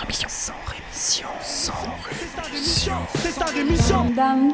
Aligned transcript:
rémission. 0.00 0.28
Sans 0.28 0.52
rémission. 0.66 1.28
Sans 1.42 1.72
rémission. 2.50 2.94
C'est 3.16 3.32
sa 3.32 3.44
rémission. 3.46 4.04
Dam, 4.16 4.52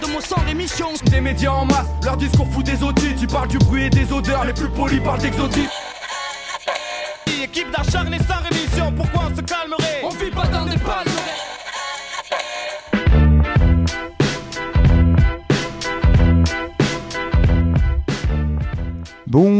de 0.00 0.12
mon 0.12 0.20
sang 0.20 0.36
rémission. 0.46 0.88
Des 1.10 1.20
médias 1.20 1.50
en 1.50 1.64
masse, 1.64 1.86
leur 2.04 2.16
discours 2.16 2.48
fout 2.48 2.64
des 2.64 2.82
audits. 2.82 3.14
Tu 3.18 3.26
parles 3.26 3.48
du 3.48 3.58
bruit 3.58 3.84
et 3.84 3.90
des 3.90 4.12
odeurs, 4.12 4.44
les 4.44 4.52
plus 4.52 4.68
polis 4.68 5.00
parlent 5.00 5.20
d'exotisme. 5.20 5.81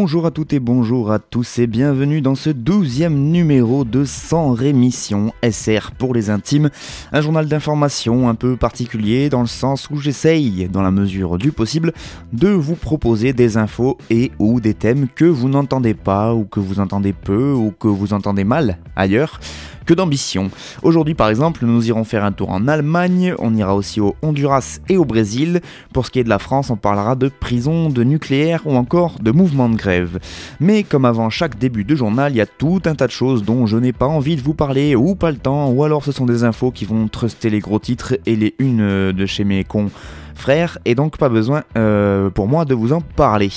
Bonjour 0.03 0.27
à 0.27 0.33
toutes 0.33 0.53
et 0.53 0.59
bonjour 0.59 1.13
à 1.13 1.21
tous 1.21 1.61
et 1.61 1.69
bienvenue 1.69 2.23
dans 2.23 2.35
ce 2.35 2.51
douzième 2.51 3.15
numéro 3.31 3.85
de 3.85 4.05
Sans 4.05 4.51
Rémission 4.51 5.33
SR 5.49 5.93
pour 5.97 6.13
les 6.13 6.29
intimes, 6.29 6.71
un 7.13 7.21
journal 7.21 7.47
d'information 7.47 8.29
un 8.29 8.35
peu 8.35 8.57
particulier 8.57 9.29
dans 9.29 9.43
le 9.43 9.47
sens 9.47 9.89
où 9.91 9.99
j'essaye, 9.99 10.69
dans 10.69 10.83
la 10.83 10.91
mesure 10.91 11.39
du 11.39 11.53
possible, 11.53 11.93
de 12.33 12.49
vous 12.49 12.75
proposer 12.75 13.33
des 13.33 13.57
infos 13.59 13.97
et 14.11 14.33
ou 14.41 14.61
des 14.61 14.75
thèmes 14.75 15.07
que 15.07 15.25
vous 15.25 15.49
n'entendez 15.49 15.95
pas 15.95 16.35
ou 16.35 16.47
que 16.47 16.59
vous 16.59 16.81
entendez 16.81 17.13
peu 17.13 17.53
ou 17.53 17.71
que 17.71 17.87
vous 17.87 18.13
entendez 18.13 18.43
mal 18.43 18.79
ailleurs 18.97 19.39
que 19.85 19.95
d'ambition. 19.95 20.51
Aujourd'hui 20.83 21.15
par 21.15 21.29
exemple, 21.29 21.65
nous 21.65 21.89
irons 21.89 22.05
faire 22.05 22.25
un 22.25 22.33
tour 22.33 22.51
en 22.51 22.69
Allemagne, 22.69 23.35
on 23.39 23.55
ira 23.55 23.75
aussi 23.75 24.01
au 24.01 24.15
Honduras 24.23 24.81
et 24.89 24.97
au 24.97 25.05
Brésil. 25.05 25.61
Pour 25.93 26.07
ce 26.07 26.11
qui 26.11 26.19
est 26.19 26.25
de 26.25 26.29
la 26.29 26.39
France, 26.39 26.71
on 26.71 26.77
parlera 26.77 27.15
de 27.17 27.29
prison, 27.29 27.89
de 27.89 28.05
nucléaire 28.05 28.63
ou 28.65 28.77
encore 28.77 29.19
de 29.21 29.31
mouvement 29.31 29.69
de 29.69 29.77
grève. 29.77 29.92
Mais 30.61 30.83
comme 30.83 31.05
avant 31.05 31.31
chaque 31.31 31.59
début 31.59 31.85
de 31.85 31.95
journal, 31.95 32.33
il 32.33 32.37
y 32.37 32.41
a 32.41 32.47
tout 32.47 32.83
un 32.85 32.95
tas 32.95 33.07
de 33.07 33.13
choses 33.13 33.43
dont 33.45 33.67
je 33.67 33.77
n'ai 33.77 33.93
pas 33.93 34.07
envie 34.07 34.37
de 34.37 34.43
vous 34.43 34.55
parler 34.55 34.95
ou 34.95 35.15
pas 35.15 35.31
le 35.31 35.39
temps, 35.39 35.71
ou 35.71 35.85
alors 35.85 36.05
ce 36.05 36.13
sont 36.13 36.27
des 36.27 36.45
infos 36.45 36.71
qui 36.71 36.85
vont 36.85 37.09
truster 37.09 37.51
les 37.51 37.61
gros 37.61 37.79
titres 37.79 38.15
et 38.27 38.37
les 38.37 38.55
unes 38.59 39.13
de 39.13 39.27
chez 39.27 39.45
mes 39.45 39.65
cons 39.65 39.91
frère, 40.35 40.79
et 40.85 40.95
donc 40.95 41.17
pas 41.17 41.29
besoin 41.29 41.63
euh, 41.77 42.31
pour 42.31 42.49
moi 42.49 42.65
de 42.65 42.75
vous 42.75 42.93
en 42.93 43.01
parler. 43.01 43.51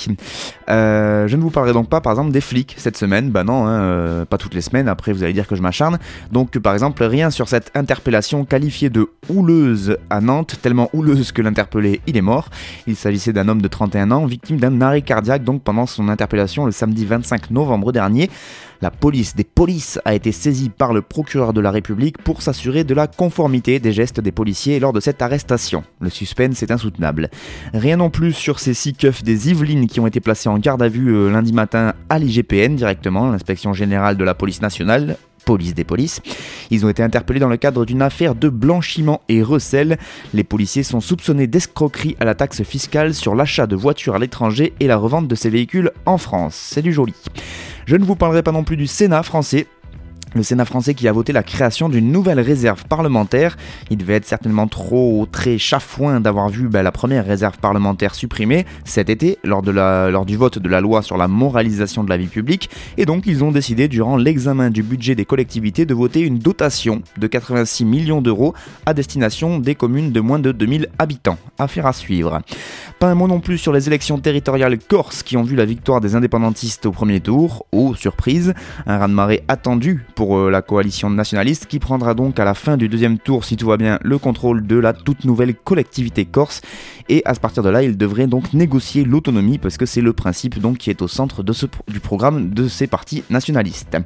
Euh, 0.68 1.28
je 1.28 1.36
ne 1.36 1.42
vous 1.42 1.50
parlerai 1.50 1.72
donc 1.72 1.88
pas 1.88 2.00
par 2.00 2.12
exemple 2.12 2.32
des 2.32 2.40
flics 2.40 2.74
cette 2.78 2.96
semaine, 2.96 3.30
bah 3.30 3.44
non, 3.44 3.66
hein, 3.66 3.80
euh, 3.80 4.24
pas 4.24 4.38
toutes 4.38 4.54
les 4.54 4.60
semaines, 4.60 4.88
après 4.88 5.12
vous 5.12 5.22
allez 5.22 5.32
dire 5.32 5.46
que 5.46 5.56
je 5.56 5.62
m'acharne. 5.62 5.98
Donc 6.32 6.58
par 6.58 6.72
exemple 6.72 7.04
rien 7.04 7.30
sur 7.30 7.48
cette 7.48 7.70
interpellation 7.74 8.44
qualifiée 8.44 8.90
de 8.90 9.08
houleuse 9.28 9.96
à 10.10 10.20
Nantes, 10.20 10.56
tellement 10.62 10.90
houleuse 10.92 11.32
que 11.32 11.42
l'interpellé 11.42 12.00
il 12.06 12.16
est 12.16 12.22
mort. 12.22 12.50
Il 12.86 12.96
s'agissait 12.96 13.32
d'un 13.32 13.48
homme 13.48 13.62
de 13.62 13.68
31 13.68 14.10
ans, 14.10 14.26
victime 14.26 14.58
d'un 14.58 14.80
arrêt 14.80 15.02
cardiaque 15.02 15.44
donc 15.44 15.62
pendant 15.62 15.86
son 15.86 16.08
interpellation 16.08 16.66
le 16.66 16.72
samedi 16.72 17.04
25 17.04 17.50
novembre 17.50 17.92
dernier. 17.92 18.30
La 18.82 18.90
police 18.90 19.34
des 19.34 19.44
polices 19.44 19.98
a 20.04 20.14
été 20.14 20.32
saisie 20.32 20.68
par 20.68 20.92
le 20.92 21.02
procureur 21.02 21.52
de 21.52 21.60
la 21.60 21.70
République 21.70 22.18
pour 22.18 22.42
s'assurer 22.42 22.84
de 22.84 22.94
la 22.94 23.06
conformité 23.06 23.78
des 23.78 23.92
gestes 23.92 24.20
des 24.20 24.32
policiers 24.32 24.80
lors 24.80 24.92
de 24.92 25.00
cette 25.00 25.22
arrestation. 25.22 25.84
Le 26.00 26.10
suspense 26.10 26.62
est 26.62 26.70
insoutenable. 26.70 27.30
Rien 27.72 27.96
non 27.96 28.10
plus 28.10 28.32
sur 28.32 28.58
ces 28.58 28.74
six 28.74 28.94
keufs 28.94 29.22
des 29.22 29.50
Yvelines 29.50 29.86
qui 29.86 30.00
ont 30.00 30.06
été 30.06 30.20
placés 30.20 30.48
en 30.48 30.58
garde 30.58 30.82
à 30.82 30.88
vue 30.88 31.14
euh, 31.14 31.30
lundi 31.30 31.52
matin 31.52 31.94
à 32.08 32.18
l'IGPN 32.18 32.76
directement, 32.76 33.30
l'inspection 33.30 33.72
générale 33.72 34.16
de 34.16 34.24
la 34.24 34.34
police 34.34 34.60
nationale, 34.60 35.16
police 35.46 35.74
des 35.74 35.84
polices. 35.84 36.20
Ils 36.70 36.84
ont 36.84 36.90
été 36.90 37.02
interpellés 37.02 37.40
dans 37.40 37.48
le 37.48 37.56
cadre 37.56 37.86
d'une 37.86 38.02
affaire 38.02 38.34
de 38.34 38.50
blanchiment 38.50 39.22
et 39.30 39.42
recel. 39.42 39.96
Les 40.34 40.44
policiers 40.44 40.82
sont 40.82 41.00
soupçonnés 41.00 41.46
d'escroquerie 41.46 42.16
à 42.20 42.26
la 42.26 42.34
taxe 42.34 42.62
fiscale 42.62 43.14
sur 43.14 43.34
l'achat 43.34 43.66
de 43.66 43.76
voitures 43.76 44.16
à 44.16 44.18
l'étranger 44.18 44.74
et 44.80 44.86
la 44.86 44.98
revente 44.98 45.28
de 45.28 45.34
ces 45.34 45.48
véhicules 45.48 45.92
en 46.04 46.18
France. 46.18 46.54
C'est 46.54 46.82
du 46.82 46.92
joli. 46.92 47.14
Je 47.86 47.94
ne 47.96 48.04
vous 48.04 48.16
parlerai 48.16 48.42
pas 48.42 48.50
non 48.50 48.64
plus 48.64 48.76
du 48.76 48.88
Sénat 48.88 49.22
français, 49.22 49.68
le 50.36 50.42
Sénat 50.42 50.64
français 50.64 50.94
qui 50.94 51.08
a 51.08 51.12
voté 51.12 51.32
la 51.32 51.42
création 51.42 51.88
d'une 51.88 52.12
nouvelle 52.12 52.40
réserve 52.40 52.84
parlementaire. 52.84 53.56
Il 53.90 53.96
devait 53.96 54.14
être 54.14 54.26
certainement 54.26 54.68
trop 54.68 55.26
très 55.30 55.58
chafouin 55.58 56.20
d'avoir 56.20 56.48
vu 56.48 56.68
bah, 56.68 56.82
la 56.82 56.92
première 56.92 57.26
réserve 57.26 57.58
parlementaire 57.58 58.14
supprimée 58.14 58.66
cet 58.84 59.10
été 59.10 59.38
lors, 59.42 59.62
de 59.62 59.70
lors 59.72 60.26
du 60.26 60.36
vote 60.36 60.58
de 60.58 60.68
la 60.68 60.80
loi 60.80 61.02
sur 61.02 61.16
la 61.16 61.28
moralisation 61.28 62.04
de 62.04 62.10
la 62.10 62.16
vie 62.16 62.26
publique. 62.26 62.70
Et 62.98 63.06
donc 63.06 63.24
ils 63.26 63.42
ont 63.42 63.50
décidé 63.50 63.88
durant 63.88 64.16
l'examen 64.16 64.70
du 64.70 64.82
budget 64.82 65.14
des 65.14 65.24
collectivités 65.24 65.86
de 65.86 65.94
voter 65.94 66.20
une 66.20 66.38
dotation 66.38 67.02
de 67.16 67.26
86 67.26 67.84
millions 67.84 68.20
d'euros 68.20 68.54
à 68.84 68.94
destination 68.94 69.58
des 69.58 69.74
communes 69.74 70.12
de 70.12 70.20
moins 70.20 70.38
de 70.38 70.52
2000 70.52 70.88
habitants. 70.98 71.38
Affaire 71.58 71.86
à 71.86 71.92
suivre. 71.92 72.40
Pas 72.98 73.08
un 73.08 73.14
mot 73.14 73.28
non 73.28 73.40
plus 73.40 73.58
sur 73.58 73.72
les 73.72 73.86
élections 73.88 74.18
territoriales 74.18 74.78
corses 74.78 75.22
qui 75.22 75.36
ont 75.36 75.42
vu 75.42 75.56
la 75.56 75.64
victoire 75.64 76.00
des 76.00 76.14
indépendantistes 76.14 76.86
au 76.86 76.92
premier 76.92 77.20
tour. 77.20 77.66
Oh, 77.72 77.94
surprise, 77.94 78.54
un 78.86 78.98
raz-de-marée 78.98 79.42
attendu 79.48 80.04
pour 80.14 80.25
euh, 80.34 80.50
la 80.50 80.62
coalition 80.62 81.10
nationaliste 81.10 81.66
qui 81.66 81.78
prendra 81.78 82.14
donc 82.14 82.38
à 82.38 82.44
la 82.44 82.54
fin 82.54 82.76
du 82.76 82.88
deuxième 82.88 83.18
tour, 83.18 83.44
si 83.44 83.56
tout 83.56 83.66
va 83.66 83.76
bien, 83.76 83.98
le 84.02 84.18
contrôle 84.18 84.66
de 84.66 84.76
la 84.76 84.92
toute 84.92 85.24
nouvelle 85.24 85.54
collectivité 85.54 86.24
corse. 86.24 86.60
Et 87.08 87.22
à 87.24 87.34
partir 87.34 87.62
de 87.62 87.68
là, 87.68 87.82
il 87.82 87.96
devrait 87.96 88.26
donc 88.26 88.52
négocier 88.52 89.04
l'autonomie 89.04 89.58
parce 89.58 89.76
que 89.76 89.86
c'est 89.86 90.00
le 90.00 90.12
principe 90.12 90.58
donc 90.58 90.78
qui 90.78 90.90
est 90.90 91.02
au 91.02 91.08
centre 91.08 91.42
de 91.42 91.52
ce, 91.52 91.66
du 91.88 92.00
programme 92.00 92.50
de 92.50 92.68
ces 92.68 92.86
partis 92.86 93.22
nationalistes. 93.30 93.96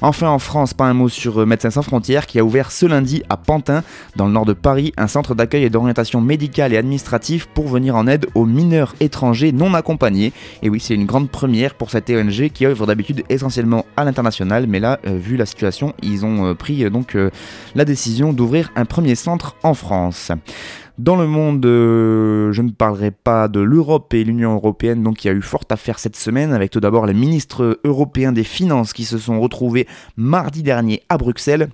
Enfin 0.00 0.28
en 0.28 0.38
France, 0.38 0.74
pas 0.74 0.86
un 0.86 0.94
mot 0.94 1.08
sur 1.08 1.40
euh, 1.40 1.46
Médecins 1.46 1.70
sans 1.70 1.82
frontières 1.82 2.26
qui 2.26 2.38
a 2.38 2.44
ouvert 2.44 2.70
ce 2.70 2.86
lundi 2.86 3.22
à 3.28 3.36
Pantin, 3.36 3.82
dans 4.16 4.26
le 4.26 4.32
nord 4.32 4.46
de 4.46 4.52
Paris, 4.54 4.92
un 4.96 5.08
centre 5.08 5.34
d'accueil 5.34 5.64
et 5.64 5.70
d'orientation 5.70 6.20
médicale 6.20 6.72
et 6.72 6.76
administrative 6.76 7.48
pour 7.52 7.68
venir 7.68 7.96
en 7.96 8.06
aide 8.06 8.26
aux 8.34 8.46
mineurs 8.46 8.94
étrangers 9.00 9.52
non 9.52 9.74
accompagnés. 9.74 10.32
Et 10.62 10.70
oui, 10.70 10.80
c'est 10.80 10.94
une 10.94 11.06
grande 11.06 11.30
première 11.30 11.74
pour 11.74 11.90
cette 11.90 12.08
ONG 12.10 12.48
qui 12.50 12.66
œuvre 12.66 12.86
d'habitude 12.86 13.24
essentiellement 13.28 13.84
à 13.96 14.04
l'international, 14.04 14.66
mais 14.66 14.80
là, 14.80 14.98
euh, 15.06 15.16
vu 15.18 15.36
la 15.36 15.46
situation, 15.46 15.57
ils 16.02 16.24
ont 16.24 16.46
euh, 16.46 16.54
pris 16.54 16.84
euh, 16.84 16.90
donc 16.90 17.14
euh, 17.14 17.30
la 17.74 17.84
décision 17.84 18.32
d'ouvrir 18.32 18.70
un 18.76 18.84
premier 18.84 19.14
centre 19.14 19.56
en 19.62 19.74
France. 19.74 20.32
Dans 20.98 21.16
le 21.16 21.28
monde, 21.28 21.62
je 21.62 22.60
ne 22.60 22.70
parlerai 22.72 23.12
pas 23.12 23.46
de 23.46 23.60
l'Europe 23.60 24.12
et 24.14 24.24
l'Union 24.24 24.54
européenne, 24.54 25.04
donc 25.04 25.24
il 25.24 25.28
y 25.28 25.30
a 25.30 25.32
eu 25.32 25.42
forte 25.42 25.70
affaire 25.70 26.00
cette 26.00 26.16
semaine, 26.16 26.52
avec 26.52 26.72
tout 26.72 26.80
d'abord 26.80 27.06
les 27.06 27.14
ministres 27.14 27.78
européens 27.84 28.32
des 28.32 28.42
Finances 28.42 28.92
qui 28.92 29.04
se 29.04 29.16
sont 29.16 29.40
retrouvés 29.40 29.86
mardi 30.16 30.64
dernier 30.64 31.04
à 31.08 31.16
Bruxelles 31.16 31.68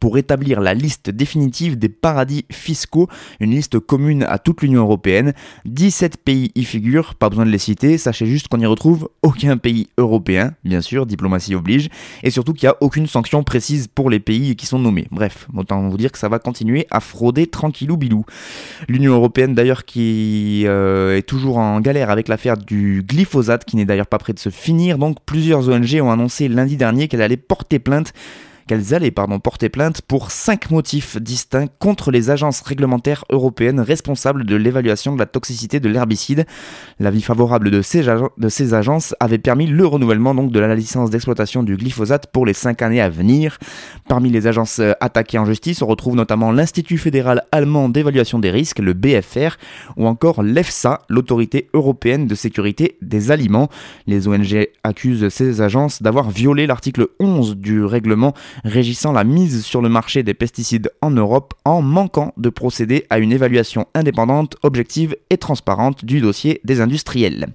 pour 0.00 0.18
établir 0.18 0.60
la 0.60 0.74
liste 0.74 1.10
définitive 1.10 1.78
des 1.78 1.88
paradis 1.88 2.44
fiscaux, 2.50 3.08
une 3.40 3.50
liste 3.50 3.78
commune 3.78 4.22
à 4.22 4.38
toute 4.38 4.62
l'Union 4.62 4.82
européenne. 4.82 5.32
17 5.64 6.18
pays 6.18 6.52
y 6.54 6.64
figurent, 6.64 7.14
pas 7.14 7.28
besoin 7.28 7.46
de 7.46 7.50
les 7.50 7.58
citer, 7.58 7.98
sachez 7.98 8.26
juste 8.26 8.48
qu'on 8.48 8.58
n'y 8.58 8.66
retrouve 8.66 9.08
aucun 9.22 9.56
pays 9.56 9.88
européen, 9.98 10.54
bien 10.64 10.80
sûr, 10.80 11.06
diplomatie 11.06 11.54
oblige, 11.54 11.88
et 12.22 12.30
surtout 12.30 12.52
qu'il 12.52 12.66
n'y 12.66 12.72
a 12.72 12.76
aucune 12.80 13.06
sanction 13.06 13.42
précise 13.42 13.88
pour 13.88 14.10
les 14.10 14.20
pays 14.20 14.56
qui 14.56 14.66
sont 14.66 14.78
nommés. 14.78 15.08
Bref, 15.10 15.48
autant 15.56 15.88
vous 15.88 15.96
dire 15.96 16.12
que 16.12 16.18
ça 16.18 16.28
va 16.28 16.38
continuer 16.38 16.86
à 16.90 17.00
frauder 17.00 17.46
tranquillou 17.46 17.96
bilou. 17.96 18.24
L'Union 18.88 19.14
européenne 19.14 19.54
d'ailleurs 19.54 19.84
qui 19.84 20.64
euh, 20.66 21.16
est 21.16 21.22
toujours 21.22 21.58
en 21.58 21.80
galère 21.80 22.10
avec 22.10 22.28
l'affaire 22.28 22.56
du 22.56 23.02
glyphosate, 23.06 23.64
qui 23.64 23.76
n'est 23.76 23.84
d'ailleurs 23.84 24.06
pas 24.06 24.18
près 24.18 24.32
de 24.32 24.38
se 24.38 24.50
finir, 24.50 24.98
donc 24.98 25.18
plusieurs 25.24 25.68
ONG 25.68 26.00
ont 26.00 26.10
annoncé 26.10 26.48
lundi 26.48 26.76
dernier 26.76 27.08
qu'elle 27.08 27.22
allait 27.22 27.36
porter 27.36 27.78
plainte 27.78 28.12
qu'elles 28.68 28.94
allaient 28.94 29.10
pardon, 29.10 29.40
porter 29.40 29.68
plainte 29.68 30.02
pour 30.02 30.30
cinq 30.30 30.70
motifs 30.70 31.16
distincts 31.20 31.66
contre 31.80 32.12
les 32.12 32.30
agences 32.30 32.60
réglementaires 32.60 33.24
européennes 33.30 33.80
responsables 33.80 34.44
de 34.44 34.54
l'évaluation 34.54 35.14
de 35.14 35.18
la 35.18 35.26
toxicité 35.26 35.80
de 35.80 35.88
l'herbicide. 35.88 36.46
L'avis 37.00 37.22
favorable 37.22 37.72
de 37.72 37.82
ces, 37.82 38.04
de 38.04 38.48
ces 38.48 38.74
agences 38.74 39.16
avait 39.18 39.38
permis 39.38 39.66
le 39.66 39.84
renouvellement 39.84 40.34
donc 40.34 40.52
de 40.52 40.60
la 40.60 40.74
licence 40.76 41.10
d'exploitation 41.10 41.64
du 41.64 41.76
glyphosate 41.76 42.28
pour 42.28 42.46
les 42.46 42.52
cinq 42.52 42.82
années 42.82 43.00
à 43.00 43.08
venir. 43.08 43.58
Parmi 44.08 44.30
les 44.30 44.46
agences 44.46 44.80
attaquées 45.00 45.38
en 45.38 45.44
justice, 45.44 45.82
on 45.82 45.86
retrouve 45.86 46.14
notamment 46.14 46.52
l'Institut 46.52 46.98
fédéral 46.98 47.42
allemand 47.50 47.88
d'évaluation 47.88 48.38
des 48.38 48.50
risques, 48.50 48.78
le 48.78 48.92
BFR, 48.92 49.56
ou 49.96 50.06
encore 50.06 50.42
l'EFSA, 50.42 51.00
l'autorité 51.08 51.70
européenne 51.72 52.26
de 52.26 52.34
sécurité 52.34 52.96
des 53.02 53.30
aliments. 53.30 53.68
Les 54.06 54.28
ONG 54.28 54.68
accusent 54.84 55.28
ces 55.30 55.62
agences 55.62 56.02
d'avoir 56.02 56.30
violé 56.30 56.66
l'article 56.66 57.08
11 57.18 57.56
du 57.56 57.84
règlement 57.84 58.34
régissant 58.64 59.12
la 59.12 59.24
mise 59.24 59.64
sur 59.64 59.82
le 59.82 59.88
marché 59.88 60.22
des 60.22 60.34
pesticides 60.34 60.90
en 61.02 61.10
Europe 61.10 61.54
en 61.64 61.82
manquant 61.82 62.32
de 62.36 62.48
procéder 62.48 63.06
à 63.10 63.18
une 63.18 63.32
évaluation 63.32 63.86
indépendante, 63.94 64.56
objective 64.62 65.16
et 65.30 65.38
transparente 65.38 66.04
du 66.04 66.20
dossier 66.20 66.60
des 66.64 66.80
industriels. 66.80 67.48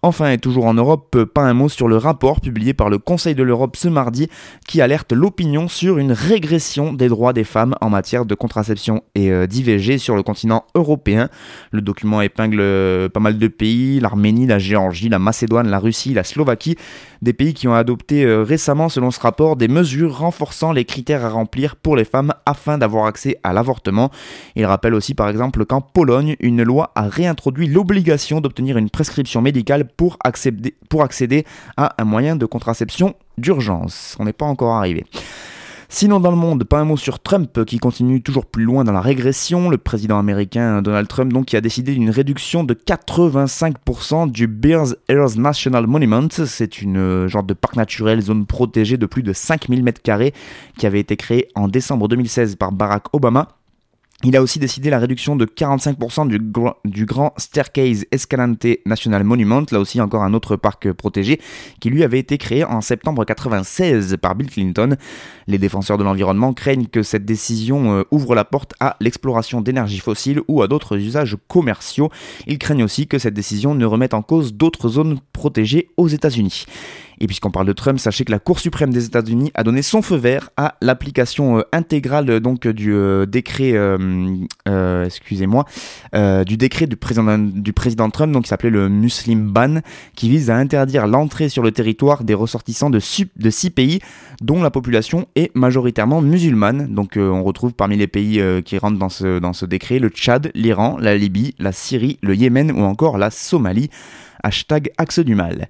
Enfin, 0.00 0.30
et 0.30 0.38
toujours 0.38 0.66
en 0.66 0.74
Europe, 0.74 1.24
pas 1.24 1.42
un 1.42 1.54
mot 1.54 1.68
sur 1.68 1.88
le 1.88 1.96
rapport 1.96 2.40
publié 2.40 2.72
par 2.72 2.88
le 2.88 2.98
Conseil 2.98 3.34
de 3.34 3.42
l'Europe 3.42 3.74
ce 3.74 3.88
mardi 3.88 4.28
qui 4.68 4.80
alerte 4.80 5.12
l'opinion 5.12 5.66
sur 5.66 5.98
une 5.98 6.12
régression 6.12 6.92
des 6.92 7.08
droits 7.08 7.32
des 7.32 7.42
femmes 7.42 7.74
en 7.80 7.90
matière 7.90 8.24
de 8.24 8.36
contraception 8.36 9.02
et 9.16 9.32
euh, 9.32 9.48
d'IVG 9.48 9.98
sur 9.98 10.14
le 10.14 10.22
continent 10.22 10.64
européen. 10.76 11.30
Le 11.72 11.80
document 11.80 12.20
épingle 12.20 12.60
euh, 12.60 13.08
pas 13.08 13.18
mal 13.18 13.38
de 13.38 13.48
pays, 13.48 13.98
l'Arménie, 13.98 14.46
la 14.46 14.60
Géorgie, 14.60 15.08
la 15.08 15.18
Macédoine, 15.18 15.68
la 15.68 15.80
Russie, 15.80 16.14
la 16.14 16.22
Slovaquie, 16.22 16.76
des 17.20 17.32
pays 17.32 17.52
qui 17.52 17.66
ont 17.66 17.74
adopté 17.74 18.24
euh, 18.24 18.44
récemment, 18.44 18.88
selon 18.88 19.10
ce 19.10 19.18
rapport, 19.18 19.56
des 19.56 19.66
mesures 19.66 20.18
renforçant 20.18 20.70
les 20.70 20.84
critères 20.84 21.24
à 21.24 21.28
remplir 21.28 21.74
pour 21.74 21.96
les 21.96 22.04
femmes 22.04 22.32
afin 22.46 22.78
d'avoir 22.78 23.06
accès 23.06 23.40
à 23.42 23.52
l'avortement. 23.52 24.12
Il 24.54 24.64
rappelle 24.64 24.94
aussi 24.94 25.14
par 25.14 25.28
exemple 25.28 25.64
qu'en 25.66 25.80
Pologne, 25.80 26.36
une 26.38 26.62
loi 26.62 26.92
a 26.94 27.08
réintroduit 27.08 27.66
l'obligation 27.66 28.40
d'obtenir 28.40 28.76
une 28.76 28.90
prescription 28.90 29.42
médicale 29.42 29.87
pour 29.96 30.16
accéder, 30.24 30.74
pour 30.88 31.02
accéder 31.02 31.44
à 31.76 31.94
un 32.00 32.04
moyen 32.04 32.36
de 32.36 32.46
contraception 32.46 33.14
d'urgence. 33.36 34.16
On 34.18 34.24
n'est 34.24 34.32
pas 34.32 34.46
encore 34.46 34.74
arrivé. 34.74 35.04
Sinon 35.90 36.20
dans 36.20 36.30
le 36.30 36.36
monde, 36.36 36.64
pas 36.64 36.80
un 36.80 36.84
mot 36.84 36.98
sur 36.98 37.18
Trump 37.18 37.64
qui 37.64 37.78
continue 37.78 38.20
toujours 38.20 38.44
plus 38.44 38.64
loin 38.64 38.84
dans 38.84 38.92
la 38.92 39.00
régression. 39.00 39.70
Le 39.70 39.78
président 39.78 40.18
américain 40.18 40.82
Donald 40.82 41.08
Trump 41.08 41.32
donc 41.32 41.46
qui 41.46 41.56
a 41.56 41.62
décidé 41.62 41.94
d'une 41.94 42.10
réduction 42.10 42.62
de 42.62 42.74
85% 42.74 44.30
du 44.30 44.46
Bears 44.48 44.88
Earth 45.08 45.36
National 45.36 45.86
Monument. 45.86 46.28
C'est 46.30 46.82
une 46.82 46.98
euh, 46.98 47.28
genre 47.28 47.42
de 47.42 47.54
parc 47.54 47.76
naturel, 47.76 48.20
zone 48.20 48.44
protégée 48.44 48.98
de 48.98 49.06
plus 49.06 49.22
de 49.22 49.32
5000 49.32 49.82
m2 49.82 50.32
qui 50.76 50.86
avait 50.86 51.00
été 51.00 51.16
créée 51.16 51.48
en 51.54 51.68
décembre 51.68 52.06
2016 52.06 52.56
par 52.56 52.70
Barack 52.70 53.14
Obama 53.14 53.57
il 54.24 54.36
a 54.36 54.42
aussi 54.42 54.58
décidé 54.58 54.90
la 54.90 54.98
réduction 54.98 55.36
de 55.36 55.44
45% 55.44 56.26
du, 56.84 57.06
grand 57.06 57.34
Staircase 57.36 58.04
Escalante 58.10 58.66
National 58.84 59.22
Monument, 59.22 59.62
là 59.70 59.78
aussi 59.78 60.00
encore 60.00 60.24
un 60.24 60.34
autre 60.34 60.56
parc 60.56 60.90
protégé, 60.90 61.40
qui 61.78 61.88
lui 61.88 62.02
avait 62.02 62.18
été 62.18 62.36
créé 62.36 62.64
en 62.64 62.80
septembre 62.80 63.24
96 63.24 64.16
par 64.20 64.34
Bill 64.34 64.50
Clinton. 64.50 64.96
Les 65.46 65.58
défenseurs 65.58 65.98
de 65.98 66.02
l'environnement 66.02 66.52
craignent 66.52 66.88
que 66.88 67.04
cette 67.04 67.24
décision 67.24 67.98
euh, 67.98 68.02
ouvre 68.10 68.34
la 68.34 68.44
porte 68.44 68.74
à 68.80 68.96
l'exploration 68.98 69.60
d'énergies 69.60 70.00
fossiles 70.00 70.40
ou 70.48 70.62
à 70.62 70.66
d'autres 70.66 70.96
usages 70.96 71.36
commerciaux. 71.46 72.10
Ils 72.48 72.58
craignent 72.58 72.82
aussi 72.82 73.06
que 73.06 73.20
cette 73.20 73.34
décision 73.34 73.76
ne 73.76 73.86
remette 73.86 74.14
en 74.14 74.22
cause 74.22 74.52
d'autres 74.52 74.88
zones 74.88 75.20
protégées 75.38 75.88
aux 75.96 76.08
États-Unis. 76.08 76.66
Et 77.20 77.26
puisqu'on 77.26 77.50
parle 77.50 77.66
de 77.66 77.72
Trump, 77.72 77.98
sachez 77.98 78.24
que 78.24 78.30
la 78.30 78.38
Cour 78.38 78.60
suprême 78.60 78.92
des 78.92 79.04
États-Unis 79.06 79.50
a 79.54 79.64
donné 79.64 79.82
son 79.82 80.02
feu 80.02 80.16
vert 80.16 80.50
à 80.56 80.74
l'application 80.80 81.58
euh, 81.58 81.62
intégrale 81.72 82.40
donc 82.40 82.66
du 82.66 82.92
euh, 82.92 83.26
décret, 83.26 83.72
euh, 83.74 85.04
excusez-moi, 85.04 85.64
du 86.46 86.56
décret 86.56 86.86
du 86.86 86.96
président, 86.96 87.38
du 87.38 87.72
président 87.72 88.10
Trump, 88.10 88.32
donc 88.32 88.44
qui 88.44 88.48
s'appelait 88.48 88.70
le 88.70 88.88
Muslim 88.88 89.50
Ban, 89.50 89.80
qui 90.14 90.28
vise 90.28 90.50
à 90.50 90.56
interdire 90.56 91.06
l'entrée 91.06 91.48
sur 91.48 91.62
le 91.62 91.72
territoire 91.72 92.24
des 92.24 92.34
ressortissants 92.34 92.90
de, 92.90 92.98
de 92.98 93.50
six 93.50 93.70
pays 93.70 94.00
dont 94.40 94.62
la 94.62 94.70
population 94.70 95.26
est 95.36 95.54
majoritairement 95.54 96.20
musulmane. 96.20 96.92
Donc 96.94 97.14
on 97.16 97.42
retrouve 97.42 97.72
parmi 97.72 97.96
les 97.96 98.06
pays 98.08 98.42
qui 98.64 98.78
rentrent 98.78 98.98
dans 98.98 99.08
ce, 99.08 99.38
dans 99.38 99.52
ce 99.52 99.66
décret 99.66 99.98
le 99.98 100.08
Tchad, 100.08 100.50
l'Iran, 100.54 100.96
la 101.00 101.16
Libye, 101.16 101.54
la 101.58 101.72
Syrie, 101.72 102.18
le 102.22 102.34
Yémen 102.34 102.72
ou 102.72 102.82
encore 102.82 103.18
la 103.18 103.30
Somalie. 103.30 103.90
Hashtag 104.42 104.90
Axe 104.98 105.20
du 105.20 105.34
Mal. 105.34 105.68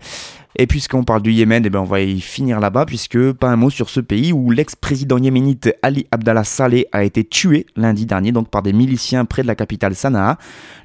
Et 0.56 0.67
puisqu'on 0.67 1.05
parle 1.05 1.23
du 1.23 1.31
Yémen, 1.31 1.65
eh 1.65 1.70
ben 1.70 1.79
on 1.81 1.85
va 1.85 2.00
y 2.00 2.20
finir 2.20 2.59
là-bas, 2.59 2.87
puisque 2.87 3.32
pas 3.32 3.49
un 3.49 3.56
mot 3.56 3.70
sur 3.70 3.91
ce 3.91 4.00
pays 4.00 4.32
où 4.32 4.50
l'ex-président 4.50 5.19
yéménite 5.19 5.73
Ali 5.82 6.06
Abdallah 6.11 6.43
Saleh 6.43 6.87
a 6.91 7.05
été 7.05 7.23
tué 7.23 7.67
lundi 7.76 8.06
dernier 8.06 8.32
donc 8.32 8.49
par 8.49 8.62
des 8.62 8.73
miliciens 8.73 9.25
près 9.25 9.43
de 9.43 9.47
la 9.47 9.55
capitale 9.55 9.94
Sanaa. 9.94 10.38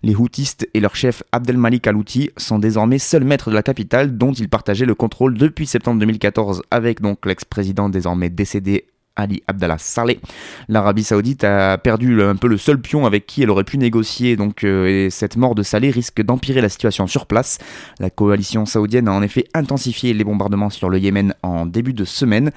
Les 0.03 0.15
Houthis 0.15 0.57
et 0.73 0.79
leur 0.79 0.95
chef 0.95 1.23
Abdelmalik 1.31 1.87
Alouti 1.87 2.29
sont 2.37 2.59
désormais 2.59 2.99
seuls 2.99 3.23
maîtres 3.23 3.49
de 3.49 3.55
la 3.55 3.63
capitale 3.63 4.17
dont 4.17 4.33
ils 4.33 4.49
partageaient 4.49 4.85
le 4.85 4.95
contrôle 4.95 5.37
depuis 5.37 5.65
septembre 5.65 5.99
2014 5.99 6.61
avec 6.69 6.99
l'ex-président 7.25 7.89
désormais 7.89 8.29
décédé 8.29 8.85
Ali 9.15 9.43
Abdallah 9.47 9.77
Saleh. 9.77 10.19
L'Arabie 10.67 11.03
Saoudite 11.03 11.43
a 11.43 11.77
perdu 11.77 12.21
un 12.21 12.35
peu 12.35 12.47
le 12.47 12.57
seul 12.57 12.79
pion 12.79 13.05
avec 13.05 13.25
qui 13.25 13.43
elle 13.43 13.49
aurait 13.49 13.63
pu 13.63 13.77
négocier, 13.77 14.35
donc 14.35 14.63
euh, 14.63 14.87
et 14.87 15.09
cette 15.09 15.37
mort 15.37 15.55
de 15.55 15.63
Saleh 15.63 15.91
risque 15.91 16.21
d'empirer 16.21 16.61
la 16.61 16.69
situation 16.69 17.07
sur 17.07 17.25
place. 17.25 17.59
La 17.99 18.09
coalition 18.09 18.65
saoudienne 18.65 19.07
a 19.07 19.13
en 19.13 19.21
effet 19.21 19.45
intensifié 19.53 20.13
les 20.13 20.23
bombardements 20.23 20.69
sur 20.69 20.89
le 20.89 20.99
Yémen 20.99 21.33
en 21.43 21.65
début 21.65 21.93
de 21.93 22.05
semaine. 22.05 22.51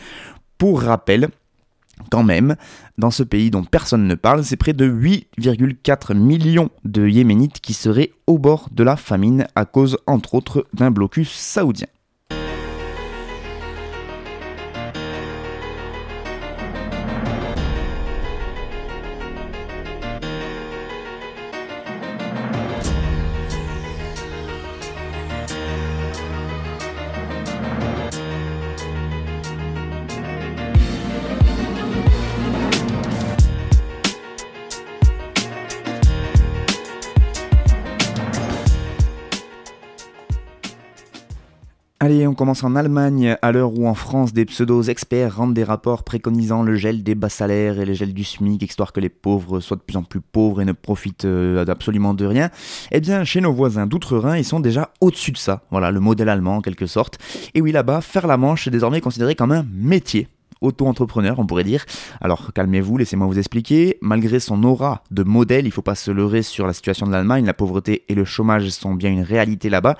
Pour 0.58 0.82
rappel, 0.82 1.28
quand 2.10 2.22
même, 2.22 2.56
dans 2.98 3.10
ce 3.10 3.22
pays 3.22 3.50
dont 3.50 3.64
personne 3.64 4.06
ne 4.06 4.14
parle, 4.14 4.44
c'est 4.44 4.56
près 4.56 4.72
de 4.72 4.88
8,4 4.88 6.14
millions 6.14 6.70
de 6.84 7.06
Yéménites 7.06 7.60
qui 7.60 7.74
seraient 7.74 8.12
au 8.26 8.38
bord 8.38 8.68
de 8.70 8.82
la 8.82 8.96
famine 8.96 9.46
à 9.54 9.64
cause 9.64 9.98
entre 10.06 10.34
autres 10.34 10.66
d'un 10.72 10.90
blocus 10.90 11.30
saoudien. 11.30 11.86
Allez, 42.06 42.24
on 42.28 42.34
commence 42.34 42.62
en 42.62 42.76
Allemagne, 42.76 43.36
à 43.42 43.50
l'heure 43.50 43.76
où 43.76 43.88
en 43.88 43.94
France, 43.94 44.32
des 44.32 44.44
pseudo-experts 44.44 45.38
rendent 45.38 45.54
des 45.54 45.64
rapports 45.64 46.04
préconisant 46.04 46.62
le 46.62 46.76
gel 46.76 47.02
des 47.02 47.16
bas 47.16 47.28
salaires 47.28 47.80
et 47.80 47.84
le 47.84 47.94
gel 47.94 48.14
du 48.14 48.22
SMIC, 48.22 48.62
histoire 48.62 48.92
que 48.92 49.00
les 49.00 49.08
pauvres 49.08 49.58
soient 49.58 49.76
de 49.76 49.82
plus 49.82 49.96
en 49.96 50.04
plus 50.04 50.20
pauvres 50.20 50.62
et 50.62 50.64
ne 50.64 50.70
profitent 50.70 51.24
euh, 51.24 51.64
absolument 51.66 52.14
de 52.14 52.24
rien. 52.24 52.50
Eh 52.92 53.00
bien, 53.00 53.24
chez 53.24 53.40
nos 53.40 53.52
voisins 53.52 53.88
d'outre-Rhin, 53.88 54.36
ils 54.36 54.44
sont 54.44 54.60
déjà 54.60 54.90
au-dessus 55.00 55.32
de 55.32 55.36
ça. 55.36 55.62
Voilà, 55.72 55.90
le 55.90 55.98
modèle 55.98 56.28
allemand 56.28 56.58
en 56.58 56.60
quelque 56.60 56.86
sorte. 56.86 57.18
Et 57.54 57.60
oui, 57.60 57.72
là-bas, 57.72 58.00
faire 58.02 58.28
la 58.28 58.36
manche 58.36 58.68
est 58.68 58.70
désormais 58.70 59.00
considéré 59.00 59.34
comme 59.34 59.50
un 59.50 59.66
métier 59.72 60.28
auto-entrepreneur, 60.60 61.40
on 61.40 61.46
pourrait 61.46 61.64
dire. 61.64 61.84
Alors 62.20 62.52
calmez-vous, 62.52 62.98
laissez-moi 62.98 63.26
vous 63.26 63.38
expliquer. 63.40 63.98
Malgré 64.00 64.38
son 64.38 64.62
aura 64.62 65.02
de 65.10 65.24
modèle, 65.24 65.64
il 65.64 65.70
ne 65.70 65.72
faut 65.72 65.82
pas 65.82 65.96
se 65.96 66.12
leurrer 66.12 66.42
sur 66.42 66.68
la 66.68 66.72
situation 66.72 67.04
de 67.06 67.10
l'Allemagne. 67.10 67.46
La 67.46 67.52
pauvreté 67.52 68.04
et 68.08 68.14
le 68.14 68.24
chômage 68.24 68.68
sont 68.68 68.94
bien 68.94 69.10
une 69.10 69.22
réalité 69.22 69.68
là-bas. 69.70 69.96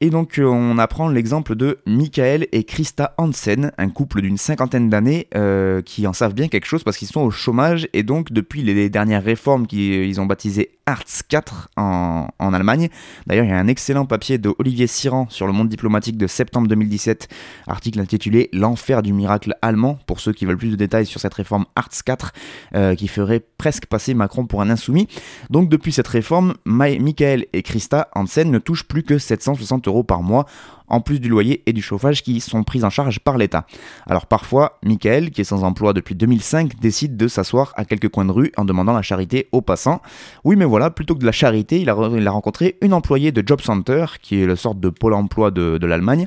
Et 0.00 0.10
donc 0.10 0.38
euh, 0.38 0.44
on 0.44 0.78
apprend 0.78 1.08
l'exemple 1.08 1.54
de 1.54 1.78
Michael 1.86 2.46
et 2.52 2.64
Christa 2.64 3.14
Hansen, 3.16 3.72
un 3.78 3.88
couple 3.88 4.20
d'une 4.20 4.36
cinquantaine 4.36 4.90
d'années 4.90 5.26
euh, 5.34 5.80
qui 5.80 6.06
en 6.06 6.12
savent 6.12 6.34
bien 6.34 6.48
quelque 6.48 6.66
chose 6.66 6.84
parce 6.84 6.98
qu'ils 6.98 7.08
sont 7.08 7.22
au 7.22 7.30
chômage. 7.30 7.88
Et 7.92 8.02
donc 8.02 8.32
depuis 8.32 8.62
les 8.62 8.90
dernières 8.90 9.24
réformes 9.24 9.66
qu'ils 9.66 10.20
ont 10.20 10.26
baptisées 10.26 10.75
Arts 10.88 11.26
4 11.28 11.70
en, 11.76 12.28
Allemagne. 12.38 12.88
D'ailleurs, 13.26 13.44
il 13.44 13.50
y 13.50 13.52
a 13.52 13.58
un 13.58 13.66
excellent 13.66 14.06
papier 14.06 14.38
de 14.38 14.54
Olivier 14.60 14.86
Siran 14.86 15.26
sur 15.28 15.48
le 15.48 15.52
monde 15.52 15.68
diplomatique 15.68 16.16
de 16.16 16.28
septembre 16.28 16.68
2017, 16.68 17.28
article 17.66 17.98
intitulé 17.98 18.48
L'enfer 18.52 19.02
du 19.02 19.12
miracle 19.12 19.56
allemand, 19.62 19.98
pour 20.06 20.20
ceux 20.20 20.32
qui 20.32 20.46
veulent 20.46 20.56
plus 20.56 20.70
de 20.70 20.76
détails 20.76 21.06
sur 21.06 21.20
cette 21.20 21.34
réforme 21.34 21.66
Arts 21.74 22.04
4, 22.04 22.32
euh, 22.76 22.94
qui 22.94 23.08
ferait 23.08 23.44
presque 23.58 23.86
passer 23.86 24.14
Macron 24.14 24.46
pour 24.46 24.62
un 24.62 24.70
insoumis. 24.70 25.08
Donc 25.50 25.68
depuis 25.68 25.90
cette 25.90 26.06
réforme, 26.06 26.54
Michael 26.64 27.46
et 27.52 27.62
Christa 27.64 28.08
Hansen 28.14 28.48
ne 28.48 28.58
touchent 28.58 28.84
plus 28.84 29.02
que 29.02 29.18
760 29.18 29.88
euros 29.88 30.04
par 30.04 30.22
mois 30.22 30.46
en 30.88 31.00
plus 31.00 31.20
du 31.20 31.28
loyer 31.28 31.62
et 31.66 31.72
du 31.72 31.82
chauffage 31.82 32.22
qui 32.22 32.40
sont 32.40 32.62
pris 32.62 32.84
en 32.84 32.90
charge 32.90 33.20
par 33.20 33.38
l'État. 33.38 33.66
Alors 34.06 34.26
parfois, 34.26 34.78
Michael, 34.84 35.30
qui 35.30 35.40
est 35.40 35.44
sans 35.44 35.64
emploi 35.64 35.92
depuis 35.92 36.14
2005, 36.14 36.78
décide 36.80 37.16
de 37.16 37.28
s'asseoir 37.28 37.72
à 37.76 37.84
quelques 37.84 38.08
coins 38.08 38.24
de 38.24 38.32
rue 38.32 38.52
en 38.56 38.64
demandant 38.64 38.92
la 38.92 39.02
charité 39.02 39.48
aux 39.52 39.62
passants. 39.62 40.00
Oui, 40.44 40.56
mais 40.56 40.64
voilà, 40.64 40.75
plutôt 40.90 41.14
que 41.14 41.20
de 41.20 41.26
la 41.26 41.32
charité, 41.32 41.80
il 41.80 41.88
a, 41.88 41.94
rencontré 42.30 42.76
une 42.82 42.92
employée 42.92 43.32
de 43.32 43.42
Job 43.46 43.60
Center, 43.60 44.06
qui 44.20 44.42
est 44.42 44.46
la 44.46 44.56
sorte 44.56 44.80
de 44.80 44.88
pôle 44.88 45.14
emploi 45.14 45.50
de, 45.50 45.86
l'Allemagne. 45.86 46.26